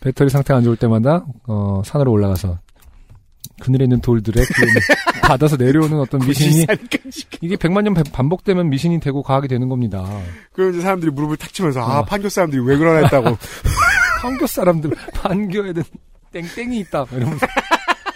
배터리 0.00 0.28
상태가 0.28 0.58
안 0.58 0.64
좋을 0.64 0.76
때마다, 0.76 1.24
어, 1.46 1.80
산으로 1.84 2.12
올라가서 2.12 2.58
그늘에 3.60 3.84
있는 3.84 4.00
돌들의 4.00 4.44
기운을 4.46 4.74
받아서 5.22 5.56
내려오는 5.56 5.98
어떤 5.98 6.20
미신이. 6.26 6.66
이게 7.40 7.56
100만 7.56 7.82
년 7.82 7.94
반복되면 7.94 8.68
미신이 8.68 9.00
되고 9.00 9.22
과학이 9.22 9.48
되는 9.48 9.68
겁니다. 9.68 10.04
그럼 10.52 10.70
이제 10.72 10.82
사람들이 10.82 11.10
무릎을 11.10 11.36
탁 11.38 11.52
치면서 11.52 11.80
아 11.80 12.00
어. 12.00 12.04
판교 12.04 12.28
사람들이 12.28 12.62
왜 12.62 12.76
그러나 12.76 12.98
했다고 13.04 13.36
판교 14.20 14.46
사람들 14.46 14.90
판교에 15.14 15.72
는 15.72 15.82
땡땡이 16.32 16.78
있다 16.80 17.06
이러면서 17.12 17.46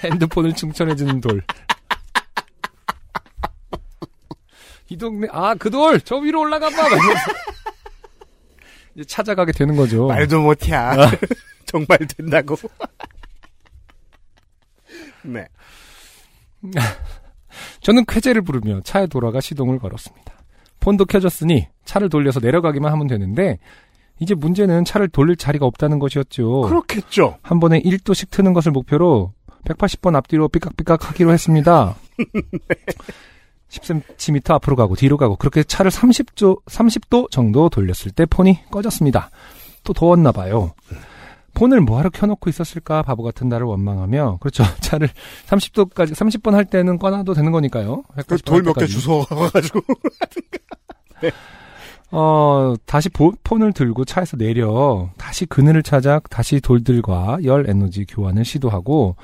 핸드폰을 0.05 0.55
충전해 0.55 0.95
주는 0.95 1.21
돌. 1.21 1.43
이 4.89 4.97
동네 4.99 5.29
아 5.31 5.55
그 5.55 5.71
돌 5.71 6.01
저 6.01 6.17
위로 6.17 6.41
올라가 6.41 6.69
봐. 6.69 6.87
이러면서 6.87 7.33
이제 8.97 9.05
찾아가게 9.05 9.53
되는 9.53 9.77
거죠. 9.77 10.07
말도 10.09 10.41
못해 10.41 10.75
아. 10.75 10.97
정말 11.65 11.99
된다고 12.17 12.57
네 15.25 15.47
저는 17.81 18.05
쾌재를 18.07 18.43
부르며 18.43 18.81
차에 18.83 19.07
돌아가 19.07 19.41
시동을 19.41 19.79
걸었습니다. 19.79 20.35
폰도 20.81 21.05
켜졌으니 21.07 21.69
차를 21.85 22.09
돌려서 22.09 22.41
내려가기만 22.41 22.93
하면 22.93 23.07
되는데 23.07 23.59
이제 24.19 24.35
문제는 24.35 24.85
차를 24.85 25.09
돌릴 25.09 25.37
자리가 25.37 25.67
없다는 25.67 25.99
것이었죠. 25.99 26.63
그렇겠죠 26.63 27.39
한 27.43 27.59
번에 27.61 27.81
1도씩 27.81 28.31
트는 28.31 28.53
것을 28.53 28.73
목표로 28.73 29.33
180번 29.65 30.15
앞뒤로 30.17 30.49
삐깍삐깍 30.49 31.11
하기로 31.11 31.33
했습니다. 31.33 31.97
10cm 33.69 34.51
앞으로 34.51 34.77
가고 34.77 34.97
뒤로 34.97 35.17
가고 35.17 35.37
그렇게 35.37 35.63
차를 35.63 35.91
30도, 35.91 36.65
30도 36.65 37.31
정도 37.31 37.69
돌렸을 37.69 38.11
때 38.15 38.27
폰이 38.27 38.59
꺼졌습니다. 38.71 39.31
또 39.85 39.93
더웠나 39.93 40.33
봐요. 40.33 40.73
폰을 41.61 41.81
뭐하러 41.83 42.09
켜놓고 42.11 42.49
있었을까 42.49 43.03
바보 43.03 43.23
같은 43.23 43.49
나를 43.51 43.67
원망하며 43.67 44.39
그렇죠 44.41 44.65
차를 44.81 45.11
30도까지 45.47 46.13
30번 46.13 46.53
할 46.53 46.65
때는 46.65 46.99
꺼놔도 46.99 47.35
되는 47.35 47.53
거니까요. 47.53 48.03
돌 48.47 48.63
몇 48.63 48.73
개 48.79 48.87
주워 48.87 49.27
와가지고 49.31 49.81
어, 52.13 52.75
다시 52.87 53.09
보- 53.09 53.35
폰을 53.45 53.73
들고 53.73 54.05
차에서 54.05 54.37
내려 54.37 55.11
다시 55.17 55.47
그늘을 55.47 55.83
찾아 55.83 56.19
다시 56.31 56.61
돌들과 56.61 57.39
열 57.45 57.69
에너지 57.69 58.05
교환을 58.05 58.45
시도하고 58.45 59.17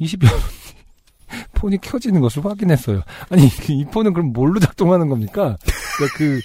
20여 0.00 0.20
분 0.20 0.28
폰이 1.54 1.78
켜지는 1.78 2.20
것을 2.20 2.44
확인했어요. 2.44 3.02
아니 3.30 3.48
그이 3.48 3.84
폰은 3.86 4.12
그럼 4.12 4.32
뭘로 4.32 4.60
작동하는 4.60 5.08
겁니까? 5.08 5.56
그러니까 5.96 6.16
그 6.16 6.40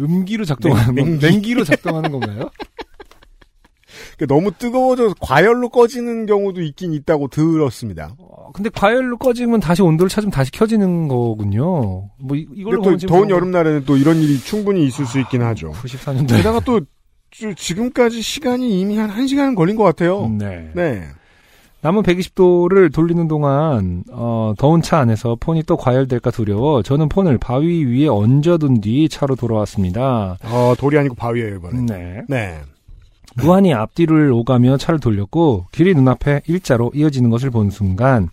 음기로 0.00 0.44
작동하는 0.44 0.94
냉- 0.94 1.04
건 1.04 1.10
냉기. 1.18 1.26
냉기로 1.26 1.64
작동하는 1.64 2.10
건가요? 2.10 2.50
그러니까 4.16 4.34
너무 4.34 4.50
뜨거워져서 4.52 5.14
과열로 5.20 5.68
꺼지는 5.68 6.26
경우도 6.26 6.62
있긴 6.62 6.92
있다고 6.94 7.28
들었습니다. 7.28 8.14
어, 8.18 8.50
근데 8.52 8.70
과열로 8.70 9.16
꺼지면 9.18 9.60
다시 9.60 9.82
온도를 9.82 10.08
찾으면 10.08 10.30
다시 10.30 10.50
켜지는 10.52 11.08
거군요. 11.08 12.08
뭐 12.20 12.36
이, 12.36 12.46
이걸로 12.54 12.82
또 12.82 12.96
더운 12.98 13.28
뭐 13.28 13.36
여름날에는 13.36 13.84
또 13.84 13.96
이런 13.96 14.16
일이 14.18 14.38
충분히 14.38 14.86
있을 14.86 15.06
수 15.06 15.18
있긴 15.20 15.42
하죠. 15.42 15.72
94년대. 15.72 16.36
게다가 16.36 16.60
또 16.60 16.80
지- 17.30 17.54
지금까지 17.54 18.20
시간이 18.22 18.80
이미 18.80 18.98
한 18.98 19.10
1시간 19.10 19.54
걸린 19.56 19.76
것 19.76 19.84
같아요. 19.84 20.28
네. 20.28 20.70
네. 20.74 21.02
남은 21.80 22.04
120도를 22.04 22.92
돌리는 22.94 23.26
동안 23.26 24.04
어, 24.12 24.54
더운 24.56 24.82
차 24.82 24.98
안에서 24.98 25.36
폰이 25.40 25.64
또 25.64 25.76
과열될까 25.76 26.30
두려워 26.30 26.80
저는 26.82 27.08
폰을 27.08 27.38
바위 27.38 27.84
위에 27.84 28.06
얹어둔 28.06 28.80
뒤 28.80 29.08
차로 29.08 29.34
돌아왔습니다. 29.34 30.38
어, 30.44 30.74
돌이 30.78 30.96
아니고 30.98 31.16
바위예요, 31.16 31.56
이번엔. 31.56 31.86
네. 31.86 32.22
네. 32.28 32.60
무한히 33.36 33.72
앞뒤를 33.72 34.30
오가며 34.32 34.76
차를 34.76 35.00
돌렸고 35.00 35.66
길이 35.72 35.94
눈앞에 35.94 36.42
일자로 36.46 36.92
이어지는 36.94 37.30
것을 37.30 37.50
본 37.50 37.70
순간 37.70 38.28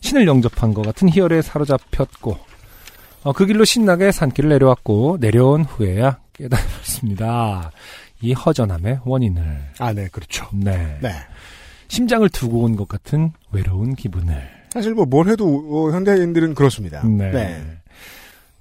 신을 0.00 0.26
영접한 0.26 0.74
것 0.74 0.82
같은 0.84 1.08
희열에 1.08 1.42
사로잡혔고 1.42 2.38
어, 3.24 3.32
그 3.32 3.46
길로 3.46 3.64
신나게 3.64 4.12
산길을 4.12 4.48
내려왔고 4.50 5.18
내려온 5.20 5.64
후에야 5.64 6.18
깨달았습니다. 6.34 7.72
이 8.20 8.32
허전함의 8.32 9.00
원인을 9.04 9.42
아, 9.78 9.92
네, 9.92 10.08
그렇죠. 10.10 10.46
네. 10.52 10.98
네. 11.02 11.10
심장을 11.88 12.28
두고 12.28 12.60
온 12.62 12.76
것 12.76 12.86
같은 12.88 13.32
외로운 13.52 13.94
기분을 13.94 14.40
사실 14.72 14.94
뭐 14.94 15.06
뭘 15.06 15.28
해도 15.28 15.46
어, 15.70 15.90
현대인들은 15.92 16.54
그렇습니다. 16.54 17.02
네. 17.06 17.62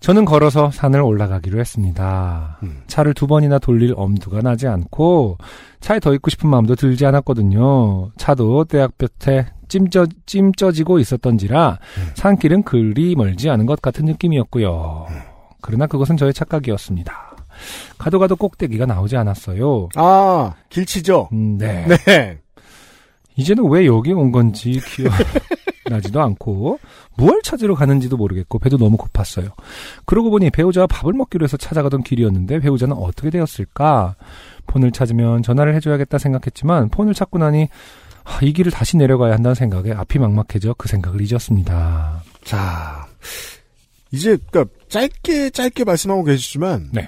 저는 0.07 0.23
걸어서 0.23 0.71
산을 0.71 1.01
올라가기로 1.01 1.59
했습니다. 1.59 2.59
음. 2.63 2.81
차를 2.87 3.13
두 3.13 3.27
번이나 3.27 3.59
돌릴 3.59 3.93
엄두가 3.97 4.39
나지 4.39 4.65
않고 4.65 5.37
차에 5.81 5.99
더 5.99 6.13
있고 6.13 6.29
싶은 6.29 6.49
마음도 6.49 6.75
들지 6.75 7.05
않았거든요. 7.05 8.11
차도 8.15 8.63
대학볕에 8.63 9.47
찜쪄, 9.67 10.05
찜쪄지고 10.25 10.99
있었던지라 10.99 11.79
음. 11.97 12.11
산길은 12.13 12.63
그리 12.63 13.17
멀지 13.17 13.49
않은 13.49 13.65
것 13.65 13.81
같은 13.81 14.05
느낌이었고요. 14.05 15.07
그러나 15.59 15.87
그것은 15.87 16.15
저의 16.15 16.33
착각이었습니다. 16.33 17.35
가도 17.97 18.17
가도 18.17 18.37
꼭대기가 18.37 18.85
나오지 18.85 19.17
않았어요. 19.17 19.89
아, 19.95 20.53
길치죠? 20.69 21.27
음, 21.33 21.57
네. 21.57 21.85
네. 22.05 22.39
이제는 23.35 23.69
왜 23.69 23.85
여기 23.85 24.13
온 24.13 24.31
건지 24.31 24.79
기억 24.87 25.11
나지도 25.89 26.21
않고 26.21 26.79
무얼 27.15 27.41
찾으러 27.43 27.75
가는지도 27.75 28.17
모르겠고 28.17 28.59
배도 28.59 28.77
너무 28.77 28.97
고팠어요. 28.97 29.51
그러고 30.05 30.29
보니 30.29 30.49
배우자와 30.51 30.87
밥을 30.87 31.13
먹기로 31.13 31.43
해서 31.43 31.57
찾아가던 31.57 32.03
길이었는데 32.03 32.59
배우자는 32.59 32.95
어떻게 32.95 33.29
되었을까? 33.29 34.15
폰을 34.67 34.91
찾으면 34.91 35.43
전화를 35.43 35.75
해줘야겠다 35.75 36.17
생각했지만 36.17 36.89
폰을 36.89 37.13
찾고 37.13 37.37
나니 37.37 37.69
아, 38.23 38.39
이 38.41 38.51
길을 38.51 38.71
다시 38.71 38.97
내려가야 38.97 39.33
한다는 39.33 39.55
생각에 39.55 39.93
앞이 39.93 40.19
막막해져 40.19 40.75
그 40.77 40.89
생각을 40.89 41.21
잊었습니다. 41.21 42.23
자, 42.43 43.07
이제, 44.11 44.37
그니까, 44.51 44.65
짧게, 44.89 45.51
짧게 45.51 45.85
말씀하고 45.85 46.25
계시지만, 46.25 46.89
네. 46.91 47.07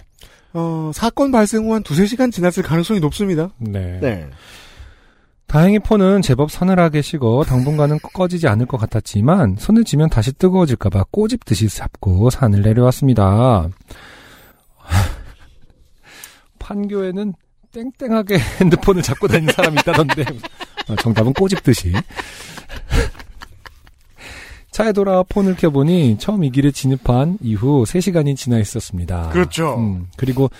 어, 0.54 0.92
사건 0.94 1.32
발생 1.32 1.66
후 1.66 1.74
한 1.74 1.84
두세 1.84 2.06
시간 2.06 2.32
지났을 2.32 2.64
가능성이 2.64 3.02
높습니다. 3.02 3.50
네. 3.58 4.00
네. 4.00 4.30
다행히 5.50 5.80
폰은 5.80 6.22
제법 6.22 6.52
서늘하게 6.52 7.02
식어 7.02 7.44
당분간은 7.44 7.98
꺼지지 8.14 8.48
않을 8.48 8.68
것 8.68 8.78
같았지만 8.78 9.56
손을 9.58 9.84
쥐면 9.84 10.10
다시 10.10 10.32
뜨거워질까봐 10.32 11.06
꼬집듯이 11.10 11.68
잡고 11.70 12.30
산을 12.30 12.62
내려왔습니다. 12.62 13.68
판교에는 16.60 17.34
땡땡하게 17.74 18.38
핸드폰을 18.62 19.02
잡고 19.02 19.28
다니는 19.28 19.52
사람이 19.54 19.78
있다던데 19.80 20.24
어, 20.88 20.96
정답은 20.98 21.34
꼬집듯이 21.34 21.94
차에 24.70 24.92
돌아와 24.92 25.24
폰을 25.24 25.56
켜보니 25.56 26.18
처음 26.20 26.44
이 26.44 26.52
길에 26.52 26.70
진입한 26.70 27.40
이후 27.42 27.86
3시간이 27.88 28.36
지나 28.36 28.60
있었습니다. 28.60 29.30
그렇죠. 29.30 29.80
음, 29.80 30.06
그리고 30.16 30.52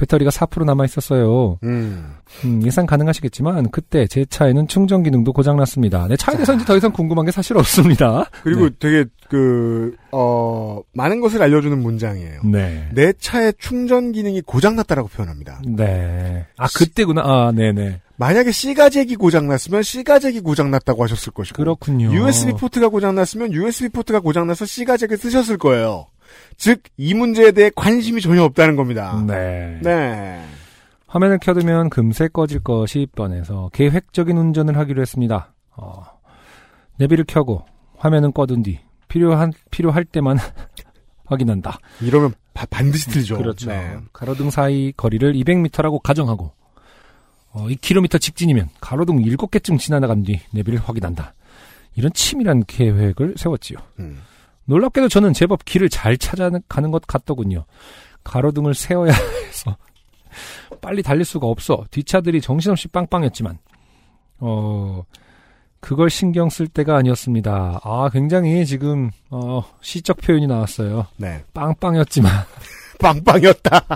배터리가 0.00 0.30
4% 0.30 0.64
남아 0.64 0.84
있었어요. 0.86 1.58
음. 1.62 2.14
음, 2.44 2.62
예상 2.64 2.86
가능하시겠지만 2.86 3.70
그때 3.70 4.06
제 4.06 4.24
차에는 4.24 4.66
충전 4.66 5.02
기능도 5.02 5.32
고장 5.32 5.56
났습니다. 5.56 6.06
내 6.08 6.16
차에 6.16 6.36
대해서 6.36 6.54
이제 6.54 6.64
더 6.64 6.76
이상 6.76 6.90
궁금한 6.92 7.26
게 7.26 7.32
사실 7.32 7.56
없습니다. 7.58 8.24
그리고 8.42 8.70
되게, 8.78 9.04
그, 9.28 9.94
어, 10.10 10.80
많은 10.94 11.20
것을 11.20 11.42
알려주는 11.42 11.78
문장이에요. 11.78 12.40
네. 12.44 12.88
내 12.92 13.12
차의 13.12 13.54
충전 13.58 14.12
기능이 14.12 14.40
고장 14.40 14.74
났다라고 14.76 15.08
표현합니다. 15.08 15.60
네. 15.66 16.46
아 16.56 16.66
그때구나. 16.74 17.22
아 17.22 17.52
네네. 17.54 18.00
만약에 18.16 18.52
C가잭이 18.52 19.16
고장났으면 19.16 19.82
C가잭이 19.82 20.40
고장났다고 20.40 21.02
하셨을 21.04 21.32
것이고. 21.32 21.56
그렇군요. 21.56 22.12
USB 22.12 22.52
포트가 22.52 22.88
고장났으면 22.88 23.52
USB 23.52 23.88
포트가 23.90 24.20
고장나서 24.20 24.66
C가잭을 24.66 25.16
쓰셨을 25.16 25.58
거예요. 25.58 26.06
즉, 26.56 26.82
이 26.96 27.14
문제에 27.14 27.52
대해 27.52 27.70
관심이 27.74 28.20
전혀 28.20 28.42
없다는 28.42 28.76
겁니다. 28.76 29.22
네. 29.26 29.78
네. 29.82 30.44
화면을 31.06 31.38
켜두면 31.38 31.90
금세 31.90 32.28
꺼질 32.28 32.60
것이 32.60 33.06
뻔해서 33.16 33.70
계획적인 33.72 34.36
운전을 34.36 34.76
하기로 34.78 35.00
했습니다. 35.02 35.54
어, 35.76 36.04
내비를 36.98 37.24
켜고 37.26 37.64
화면은 37.96 38.32
꺼둔 38.32 38.62
뒤 38.62 38.78
필요한 39.08 39.52
필요할 39.70 40.04
때만 40.04 40.38
확인한다. 41.26 41.78
이러면 42.00 42.34
바- 42.54 42.66
반드시 42.66 43.08
틀죠. 43.08 43.38
그렇죠. 43.38 43.70
네. 43.70 43.96
가로등 44.12 44.50
사이 44.50 44.92
거리를 44.96 45.32
200m라고 45.32 46.00
가정하고 46.02 46.52
어, 47.52 47.66
2km 47.68 48.20
직진이면 48.20 48.68
가로등 48.80 49.16
7개쯤 49.22 49.78
지나간 49.78 50.22
뒤 50.22 50.40
내비를 50.52 50.78
확인한다. 50.78 51.34
이런 51.96 52.12
치밀한 52.12 52.64
계획을 52.66 53.34
세웠지요. 53.36 53.78
음. 53.98 54.20
놀랍게도 54.70 55.08
저는 55.08 55.32
제법 55.32 55.64
길을 55.64 55.88
잘 55.88 56.16
찾아가는 56.16 56.90
것 56.92 57.04
같더군요. 57.06 57.64
가로등을 58.22 58.74
세워야 58.74 59.12
해서 59.12 59.76
빨리 60.80 61.02
달릴 61.02 61.24
수가 61.24 61.48
없어 61.48 61.84
뒷차들이 61.90 62.40
정신없이 62.40 62.86
빵빵했지만 62.88 63.58
어 64.38 65.02
그걸 65.80 66.08
신경 66.08 66.48
쓸 66.50 66.68
때가 66.68 66.96
아니었습니다. 66.96 67.80
아 67.82 68.10
굉장히 68.12 68.64
지금 68.64 69.10
어 69.30 69.64
시적 69.80 70.18
표현이 70.18 70.46
나왔어요. 70.46 71.06
네. 71.16 71.42
빵빵했지만 71.52 72.30
빵빵이었다. 73.00 73.86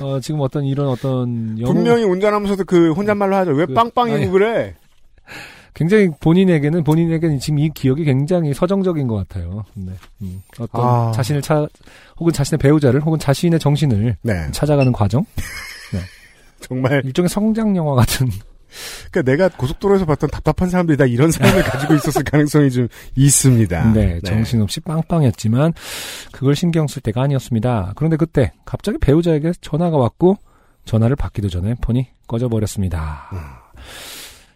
어, 0.00 0.18
지금 0.18 0.40
어떤 0.40 0.64
이런 0.64 0.88
어떤 0.88 1.56
영어 1.60 1.72
분명히 1.72 2.02
운전하면서도 2.02 2.64
그 2.64 2.92
혼잣말로 2.92 3.36
하죠. 3.36 3.52
왜 3.52 3.66
그- 3.66 3.74
빵빵이고 3.74 4.16
아니. 4.16 4.26
그래? 4.26 4.74
굉장히 5.74 6.08
본인에게는 6.20 6.84
본인에게는 6.84 7.40
지금 7.40 7.58
이 7.58 7.68
기억이 7.68 8.04
굉장히 8.04 8.54
서정적인 8.54 9.08
것 9.08 9.16
같아요. 9.16 9.64
네. 9.74 9.92
음, 10.22 10.40
어떤 10.58 10.84
아. 10.84 11.12
자신을 11.12 11.42
차 11.42 11.66
혹은 12.18 12.32
자신의 12.32 12.58
배우자를 12.58 13.00
혹은 13.00 13.18
자신의 13.18 13.58
정신을 13.58 14.16
네. 14.22 14.50
찾아가는 14.52 14.92
과정 14.92 15.26
정말. 16.60 17.02
일종의 17.04 17.28
성장 17.28 17.76
영화 17.76 17.94
같은 17.94 18.28
그러니까 19.10 19.30
내가 19.30 19.48
고속도로에서 19.56 20.04
봤던 20.04 20.30
답답한 20.30 20.68
사람들이 20.68 20.96
다 20.96 21.06
이런 21.06 21.30
삶을 21.30 21.62
가지고 21.64 21.94
있었을 21.94 22.24
가능성이 22.24 22.70
좀 22.70 22.88
있습니다. 23.16 23.92
네, 23.92 24.20
정신없이 24.20 24.80
빵빵했지만 24.80 25.74
그걸 26.32 26.56
신경 26.56 26.86
쓸 26.86 27.02
때가 27.02 27.22
아니었습니다. 27.22 27.92
그런데 27.96 28.16
그때 28.16 28.52
갑자기 28.64 28.98
배우자에게 28.98 29.52
전화가 29.60 29.96
왔고 29.96 30.36
전화를 30.84 31.16
받기도 31.16 31.48
전에 31.48 31.74
폰이 31.80 32.08
꺼져 32.26 32.48
버렸습니다. 32.48 33.28
음. 33.32 33.63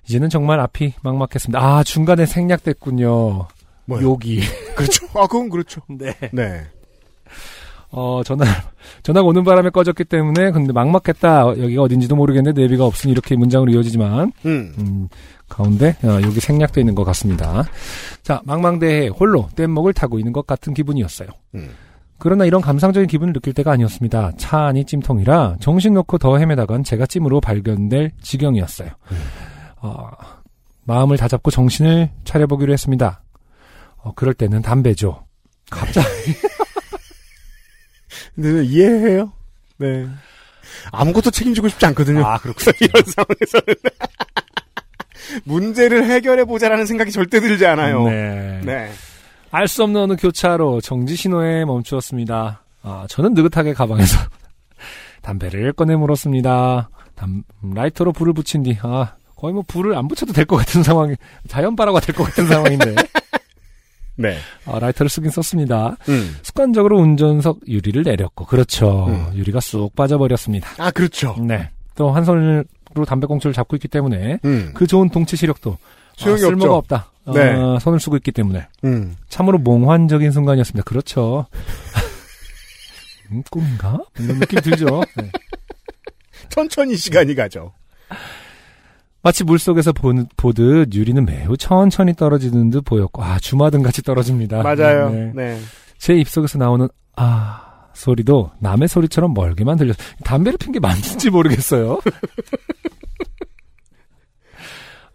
이제는 0.08 0.30
정말 0.30 0.58
앞이 0.60 0.94
막막했습니다. 1.02 1.58
아 1.60 1.84
중간에 1.84 2.24
생략됐군요. 2.26 3.46
뭐요? 3.84 4.02
욕이. 4.02 4.40
그렇죠. 4.76 5.06
아, 5.14 5.26
그건 5.26 5.48
그렇죠. 5.48 5.80
네. 5.88 6.14
네. 6.32 6.62
어, 7.90 8.22
전화, 8.22 8.44
전화가 9.02 9.26
오는 9.26 9.44
바람에 9.44 9.70
꺼졌기 9.70 10.04
때문에, 10.04 10.50
근데 10.50 10.74
막막했다. 10.74 11.46
여기가 11.58 11.82
어딘지도 11.82 12.16
모르겠는데, 12.16 12.60
내비가 12.60 12.84
없으니 12.84 13.12
이렇게 13.12 13.34
문장으로 13.34 13.72
이어지지만, 13.72 14.30
음. 14.44 14.74
음, 14.78 15.08
가운데, 15.48 15.96
어, 16.04 16.20
여기 16.22 16.38
생략되어 16.38 16.82
있는 16.82 16.94
것 16.94 17.04
같습니다. 17.04 17.64
자, 18.22 18.42
망망대해 18.44 19.08
홀로 19.08 19.48
뗏목을 19.56 19.94
타고 19.94 20.18
있는 20.18 20.34
것 20.34 20.46
같은 20.46 20.74
기분이었어요. 20.74 21.28
음. 21.54 21.70
그러나 22.18 22.44
이런 22.44 22.60
감상적인 22.60 23.06
기분을 23.06 23.32
느낄 23.32 23.54
때가 23.54 23.72
아니었습니다. 23.72 24.32
차 24.36 24.66
안이 24.66 24.84
찜통이라 24.84 25.56
정신 25.60 25.94
놓고 25.94 26.18
더 26.18 26.36
헤매다간 26.36 26.82
제가 26.84 27.06
찜으로 27.06 27.40
발견될 27.40 28.10
지경이었어요. 28.20 28.90
어, 29.80 30.10
마음을 30.84 31.16
다잡고 31.16 31.50
정신을 31.50 32.10
차려보기로 32.24 32.72
했습니다. 32.72 33.22
어, 33.98 34.12
그럴 34.14 34.34
때는 34.34 34.62
담배죠. 34.62 35.24
갑자기. 35.70 36.06
근데 38.34 38.64
이해해요? 38.64 39.32
네. 39.78 40.06
아무것도 40.92 41.30
책임지고 41.30 41.68
싶지 41.68 41.86
않거든요. 41.86 42.24
아, 42.24 42.38
그렇군요. 42.38 42.72
이런 42.80 43.02
상황에서는. 43.04 43.74
문제를 45.44 46.04
해결해보자라는 46.08 46.86
생각이 46.86 47.10
절대 47.12 47.40
들지 47.40 47.66
않아요. 47.66 48.04
네. 48.04 48.60
네. 48.64 48.90
알 49.50 49.66
수 49.66 49.82
없는 49.82 50.00
어느 50.02 50.16
교차로 50.16 50.80
정지 50.80 51.16
신호에 51.16 51.64
멈추었습니다. 51.64 52.62
아, 52.82 53.06
저는 53.08 53.34
느긋하게 53.34 53.74
가방에서 53.74 54.18
담배를 55.22 55.72
꺼내 55.72 55.96
물었습니다. 55.96 56.90
담, 57.14 57.42
라이터로 57.62 58.12
불을 58.12 58.32
붙인 58.34 58.62
뒤, 58.62 58.78
아, 58.82 59.14
거의 59.38 59.54
뭐 59.54 59.62
불을 59.66 59.96
안 59.96 60.08
붙여도 60.08 60.32
될 60.32 60.44
것 60.46 60.56
같은 60.56 60.82
상황이, 60.82 61.14
자연바라가 61.46 62.00
될 62.00 62.14
것 62.14 62.24
같은 62.24 62.46
상황인데, 62.46 62.94
네. 64.16 64.36
아, 64.66 64.78
라이터를 64.80 65.08
쓰긴 65.08 65.30
썼습니다. 65.30 65.96
음. 66.08 66.36
습관적으로 66.42 66.98
운전석 66.98 67.60
유리를 67.68 68.02
내렸고, 68.02 68.46
그렇죠. 68.46 69.06
음. 69.06 69.30
유리가 69.34 69.60
쑥 69.60 69.94
빠져버렸습니다. 69.94 70.68
아, 70.78 70.90
그렇죠. 70.90 71.36
네. 71.40 71.70
또 71.94 72.10
한 72.10 72.24
손으로 72.24 72.64
담배꽁초를 73.06 73.54
잡고 73.54 73.76
있기 73.76 73.86
때문에, 73.88 74.40
음. 74.44 74.72
그 74.74 74.86
좋은 74.88 75.08
동체 75.08 75.36
시력도 75.36 75.78
소용이 76.16 76.40
아, 76.42 76.46
쓸모가 76.46 76.74
없죠. 76.74 76.94
없다. 76.96 77.10
어, 77.26 77.32
네. 77.32 77.78
손을 77.80 78.00
쓰고 78.00 78.16
있기 78.16 78.32
때문에. 78.32 78.66
음. 78.84 79.14
참으로 79.28 79.58
몽환적인 79.58 80.32
순간이었습니다. 80.32 80.82
그렇죠. 80.84 81.46
음, 83.30 83.42
꿈인가? 83.50 83.98
이런 84.18 84.38
느낌 84.40 84.60
들죠. 84.62 85.02
네. 85.16 85.30
천천히 86.48 86.96
시간이 86.96 87.34
가죠. 87.36 87.72
마치 89.22 89.44
물속에서 89.44 89.92
보, 89.92 90.12
보듯 90.36 90.94
유리는 90.94 91.24
매우 91.24 91.56
천천히 91.56 92.14
떨어지는 92.14 92.70
듯 92.70 92.82
보였고, 92.84 93.22
아, 93.22 93.38
주마등 93.38 93.82
같이 93.82 94.02
떨어집니다. 94.02 94.62
맞아요. 94.62 95.10
네. 95.10 95.32
네. 95.34 95.58
제 95.98 96.14
입속에서 96.14 96.58
나오는, 96.58 96.88
아, 97.16 97.64
소리도 97.94 98.52
남의 98.60 98.86
소리처럼 98.88 99.34
멀게만 99.34 99.76
들렸어요. 99.76 100.06
담배를 100.24 100.56
핀 100.58 100.72
게 100.72 100.78
맞는지 100.78 101.30
모르겠어요. 101.30 101.98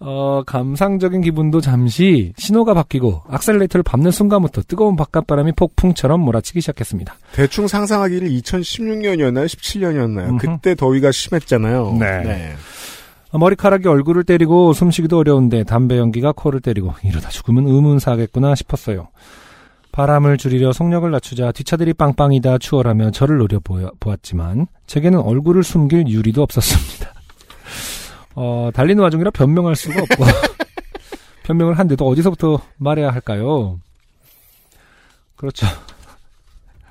어, 0.06 0.44
감상적인 0.46 1.22
기분도 1.22 1.62
잠시 1.62 2.34
신호가 2.38 2.74
바뀌고 2.74 3.22
악셀레이터를 3.30 3.84
밟는 3.84 4.12
순간부터 4.12 4.64
뜨거운 4.68 4.98
바깥바람이 4.98 5.54
폭풍처럼 5.54 6.20
몰아치기 6.20 6.60
시작했습니다. 6.60 7.16
대충 7.32 7.68
상상하기를 7.70 8.28
2016년이었나요? 8.28 9.46
17년이었나요? 9.46 10.28
음흠. 10.32 10.38
그때 10.46 10.76
더위가 10.76 11.14
심했잖아요. 11.14 11.96
네. 12.02 12.08
어, 12.08 12.58
머리카락이 13.34 13.88
얼굴을 13.88 14.24
때리고 14.24 14.74
숨쉬기도 14.74 15.18
어려운데 15.18 15.64
담배 15.64 15.98
연기가 15.98 16.32
코를 16.32 16.60
때리고 16.60 16.94
이러다 17.04 17.30
죽으면 17.30 17.68
의문사겠구나 17.68 18.56
싶었어요. 18.56 19.10
바람을 19.92 20.38
줄이려 20.38 20.72
속력을 20.72 21.10
낮추자 21.10 21.52
뒷차들이 21.52 21.94
빵빵이다 21.94 22.58
추월하며 22.58 23.12
저를 23.12 23.38
노려보았지만 23.38 24.68
제게는 24.88 25.20
얼굴을 25.20 25.64
숨길 25.64 26.08
유리도 26.08 26.42
없었습니다. 26.42 27.14
어, 28.36 28.72
달리는 28.74 29.02
와중이라 29.02 29.32
변명할 29.32 29.76
수가 29.76 30.02
없고 30.02 30.26
변명을 31.44 31.78
한데도 31.78 32.08
어디서부터 32.08 32.60
말해야 32.78 33.12
할까요? 33.12 33.80
그렇죠. 35.36 35.68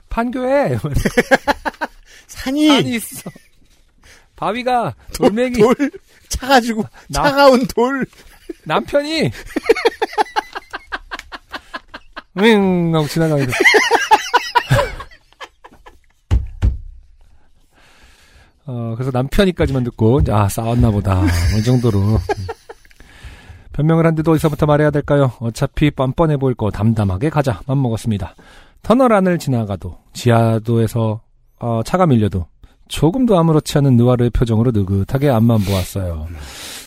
판교에 0.09 0.78
산이, 2.28 2.68
산이 2.68 2.90
있어. 2.96 3.31
바위가 4.37 4.94
돌멩이 5.16 5.55
돌, 5.59 5.74
차가지고, 6.33 6.85
나- 7.11 7.23
차가운 7.25 7.66
돌. 7.66 8.05
남편이 8.64 9.31
응 12.38 12.95
하고 12.95 13.07
지나가는 13.09 13.45
거. 13.47 13.53
어 18.66 18.95
그래서 18.97 19.11
남편이까지만 19.12 19.85
듣고 19.85 20.21
아 20.31 20.49
싸웠나 20.49 20.90
보다 20.90 21.16
뭐이 21.51 21.62
정도로 21.64 21.99
음. 21.99 22.18
변명을 23.73 24.07
한데도 24.07 24.33
어디서부터 24.33 24.66
말해야 24.66 24.90
될까요? 24.90 25.33
어차피 25.40 25.90
뻔뻔해 25.90 26.37
보일 26.37 26.55
거 26.55 26.71
담담하게 26.71 27.31
가자 27.31 27.61
맘 27.66 27.81
먹었습니다. 27.83 28.35
터널 28.83 29.12
안을 29.14 29.38
지나가도 29.38 29.99
지하도에서 30.12 31.23
어, 31.59 31.81
차가 31.85 32.07
밀려도 32.07 32.47
조금도 32.92 33.38
아무렇지 33.38 33.78
않은 33.78 33.96
느와르의 33.96 34.31
표정으로 34.31 34.70
느긋하게 34.70 35.31
앞만 35.31 35.61
보았어요. 35.61 36.28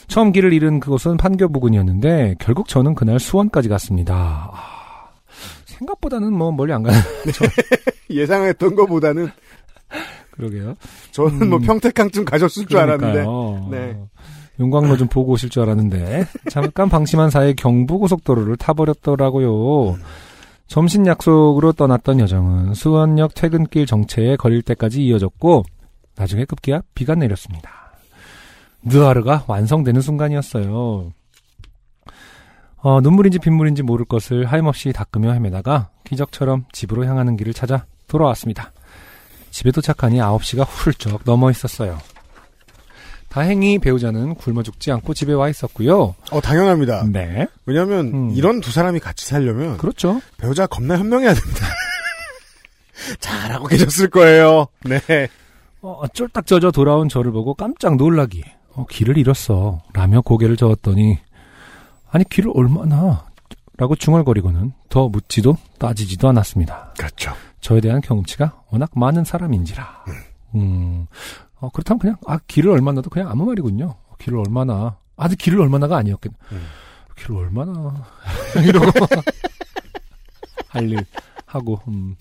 처음 0.07 0.31
길을 0.31 0.53
잃은 0.53 0.79
그곳은 0.79 1.17
판교 1.17 1.49
부근이었는데 1.49 2.35
결국 2.39 2.67
저는 2.67 2.93
그날 2.93 3.19
수원까지 3.19 3.69
갔습니다. 3.69 4.51
아, 4.53 5.09
생각보다는 5.65 6.31
뭐 6.31 6.51
멀리 6.51 6.71
안 6.73 6.83
가는 6.83 6.99
예상했던 8.11 8.75
것보다는 8.75 9.29
그러게요. 10.29 10.75
저는 11.11 11.49
뭐 11.49 11.57
음. 11.57 11.63
평택항쯤 11.63 12.23
가셨을 12.23 12.67
줄 12.67 12.77
알았는데. 12.77 13.23
그러니까요. 13.23 13.67
네. 13.71 13.97
용광로 14.59 14.97
좀 14.97 15.07
보고 15.07 15.33
오실 15.33 15.49
줄 15.49 15.63
알았는데 15.63 16.27
잠깐 16.51 16.87
방심한 16.87 17.31
사이에 17.31 17.53
경부고속도로를 17.53 18.57
타버렸더라고요. 18.57 19.97
점심 20.67 21.07
약속으로 21.07 21.73
떠났던 21.73 22.19
여정은 22.19 22.75
수원역 22.75 23.33
퇴근길 23.33 23.87
정체에 23.87 24.35
걸릴 24.35 24.61
때까지 24.61 25.03
이어졌고 25.03 25.63
나중에 26.15 26.45
급기야 26.45 26.82
비가 26.93 27.15
내렸습니다. 27.15 27.91
느아르가 28.84 29.45
완성되는 29.47 30.01
순간이었어요. 30.01 31.12
어, 32.78 33.01
눈물인지 33.01 33.39
빗물인지 33.39 33.82
모를 33.82 34.06
것을 34.06 34.45
하염없이 34.45 34.93
닦으며 34.93 35.32
헤매다가 35.32 35.89
기적처럼 36.04 36.65
집으로 36.71 37.06
향하는 37.06 37.36
길을 37.36 37.54
찾아 37.54 37.86
돌아왔습니다. 38.08 38.71
집에 39.49 39.71
도착하니 39.71 40.19
9시가 40.19 40.67
훌쩍 40.67 41.21
넘어 41.25 41.49
있었어요. 41.49 41.97
다행히 43.30 43.80
배우자는 43.80 44.36
굶어 44.36 44.63
죽지 44.63 44.91
않고 44.91 45.13
집에 45.13 45.34
와 45.34 45.49
있었고요. 45.49 46.15
어, 46.32 46.41
당연합니다. 46.41 47.06
네. 47.12 47.47
왜냐면, 47.65 48.08
음. 48.13 48.32
이런 48.36 48.62
두 48.62 48.71
사람이 48.71 48.99
같이 48.99 49.25
살려면, 49.25 49.78
그렇죠. 49.78 50.21
배우자 50.38 50.67
겁나 50.67 50.97
현명해야 50.97 51.34
됩니다. 51.34 51.65
잘하고 53.19 53.67
계셨을 53.67 54.10
거예요. 54.10 54.67
네. 54.86 54.99
어, 55.93 56.07
쫄딱 56.07 56.45
젖어 56.47 56.71
돌아온 56.71 57.09
저를 57.09 57.31
보고 57.31 57.53
깜짝 57.53 57.95
놀라기에 57.95 58.43
어, 58.73 58.85
길을 58.89 59.17
잃었어 59.17 59.81
라며 59.93 60.21
고개를 60.21 60.57
저었더니 60.57 61.19
아니 62.09 62.23
길을 62.27 62.51
얼마나 62.53 63.25
라고 63.77 63.95
중얼거리고는 63.95 64.71
더 64.89 65.09
묻지도 65.09 65.57
따지지도 65.79 66.29
않았습니다. 66.29 66.93
그렇죠. 66.97 67.33
저에 67.59 67.81
대한 67.81 67.99
경험치가 67.99 68.63
워낙 68.69 68.91
많은 68.95 69.25
사람인지라. 69.25 70.05
음, 70.55 71.07
어, 71.59 71.69
그렇다면 71.69 71.99
그냥, 71.99 72.17
아, 72.25 72.39
길을 72.47 72.71
얼마나도 72.71 73.09
그냥 73.09 73.29
아무 73.29 73.45
말이군요. 73.45 73.85
어, 73.85 74.15
길을 74.17 74.39
얼마나. 74.39 74.97
아, 75.17 75.23
근데 75.23 75.35
길을 75.35 75.59
얼마나가 75.59 75.97
아니었겠. 75.97 76.31
음. 76.51 76.65
길을 77.17 77.37
얼마나. 77.37 78.05
이러고. 78.65 78.91
할일 80.69 81.05
하고, 81.45 81.81
음, 81.87 82.15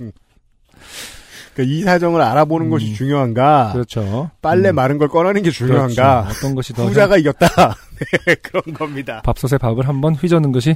그러니까 1.55 1.63
이 1.75 1.83
사정을 1.83 2.21
알아보는 2.21 2.67
음. 2.67 2.71
것이 2.71 2.95
중요한가, 2.95 3.71
그렇죠. 3.73 4.31
빨래 4.43 4.71
음, 4.71 4.75
마른 4.75 4.99
걸 4.99 5.09
꺼내는 5.09 5.43
게 5.43 5.51
중요한가, 5.51 6.23
그렇죠. 6.25 6.39
어떤 6.39 6.55
것이 6.55 6.73
더. 6.73 6.85
후자가 6.87 7.17
이겼다. 7.17 7.47
네, 8.27 8.35
그런 8.37 8.63
겁니다. 8.75 9.23
밥솥에 9.25 9.59
밥을 9.59 9.87
한번 9.89 10.15
휘저는 10.15 10.51
것이 10.53 10.75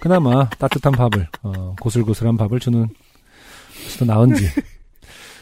그나마 0.00 0.48
따뜻한 0.50 0.92
밥을, 0.92 1.28
어, 1.42 1.74
고슬고슬한 1.80 2.36
밥을 2.36 2.58
주는 2.58 2.88
것이 3.84 3.98
더 3.98 4.04
나은지. 4.04 4.48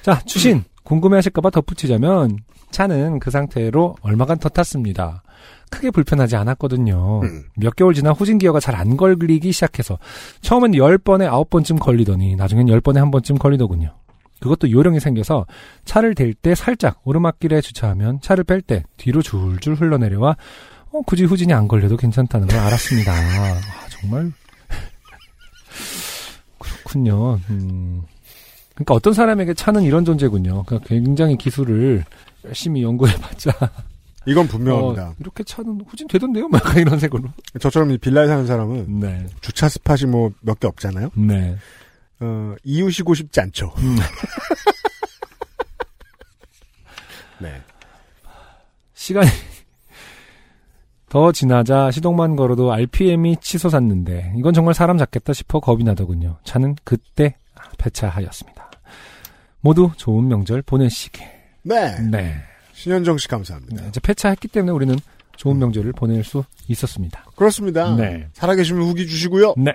자, 0.03 0.21
주신. 0.27 0.63
궁금해하실까봐 0.85 1.49
덧붙이자면, 1.49 2.37
차는 2.71 3.21
그 3.21 3.31
상태로 3.31 3.97
얼마간 4.03 4.39
더 4.39 4.51
탔습니다. 4.51 5.23
크게 5.71 5.91
불편하지 5.91 6.37
않았거든요. 6.37 7.21
음. 7.23 7.45
몇 7.57 7.75
개월 7.75 7.95
지나 7.95 8.11
후진 8.11 8.37
기어가 8.37 8.61
잘 8.61 8.75
안 8.75 8.97
걸리기 8.99 9.51
시작해서 9.51 9.99
처음엔 10.43 10.73
10번에 10.73 11.31
9번쯤 11.31 11.79
걸리더니 11.81 12.37
나중엔 12.37 12.67
10번에 12.67 12.97
한 12.97 13.11
번쯤 13.11 13.39
걸리더군요. 13.39 13.95
그것도 14.41 14.71
요령이 14.71 15.01
생겨서 15.01 15.47
차를 15.85 16.15
댈 16.15 16.35
때 16.35 16.55
살짝 16.55 17.01
오르막길에 17.05 17.61
주차하면 17.61 18.21
차를 18.21 18.45
뺄 18.45 18.61
때 18.61 18.83
뒤로 18.97 19.23
줄줄 19.23 19.75
흘러내려와 19.77 20.37
어, 20.93 21.01
굳이 21.07 21.25
후진이 21.25 21.53
안 21.53 21.67
걸려도 21.69 21.97
괜찮다는 21.97 22.49
걸 22.49 22.59
알았습니다. 22.59 23.13
아, 23.15 23.61
정말 23.89 24.33
그렇군요. 26.59 27.39
음. 27.51 28.03
그러니까 28.75 28.95
어떤 28.95 29.13
사람에게 29.13 29.55
차는 29.55 29.83
이런 29.83 30.05
존재군요. 30.05 30.65
그러니까 30.65 30.89
굉장히 30.89 31.37
기술을 31.37 32.05
열심히 32.45 32.83
연구해봤자 32.83 33.53
이건 34.27 34.49
분명합니다. 34.49 35.09
어, 35.11 35.15
이렇게 35.21 35.45
차는 35.45 35.83
후진 35.87 36.09
되던데요? 36.09 36.49
막 36.49 36.61
약간 36.65 36.79
이런 36.81 36.99
색으로. 36.99 37.25
저처럼 37.61 37.91
이 37.93 37.99
빌라에 37.99 38.27
사는 38.27 38.47
사람은 38.47 39.01
네, 39.01 39.27
주차 39.41 39.69
스팟이 39.69 40.07
뭐 40.11 40.31
몇 40.43 40.59
개 40.61 40.67
없잖아요. 40.67 41.11
네. 41.15 41.57
어, 42.25 42.55
이웃이고 42.65 43.15
싶지 43.15 43.41
않죠. 43.41 43.73
음. 43.79 43.97
네. 47.41 47.61
시간이 48.95 49.29
더 51.11 51.33
지나자 51.33 51.91
시동만 51.91 52.37
걸어도 52.37 52.73
RPM이 52.73 53.37
치솟았는데 53.41 54.35
이건 54.39 54.55
정말 54.55 54.75
사람 54.75 54.97
잡겠다 54.97 55.33
싶어 55.33 55.61
겁이 55.61 55.85
나더군요. 55.85 56.39
차는 56.45 56.77
그때 56.85 57.37
폐차하였습니다. 57.79 58.71
모두 59.61 59.91
좋은 59.97 60.27
명절 60.29 60.63
보내시길. 60.63 61.25
네. 61.63 61.99
네. 62.01 62.37
신현정 62.73 63.19
씨 63.19 63.29
감사합니다. 63.29 63.83
네, 63.83 63.89
이제 63.89 64.01
폐차했기 64.01 64.49
때문에 64.49 64.73
우리는 64.73 64.97
좋은 65.37 65.59
명절을 65.59 65.93
보낼 65.93 66.25
수 66.25 66.45
있었습니다. 66.69 67.25
그렇습니다. 67.37 67.95
네. 67.95 68.29
살아계시면 68.33 68.83
후기 68.83 69.07
주시고요. 69.07 69.55
네. 69.57 69.75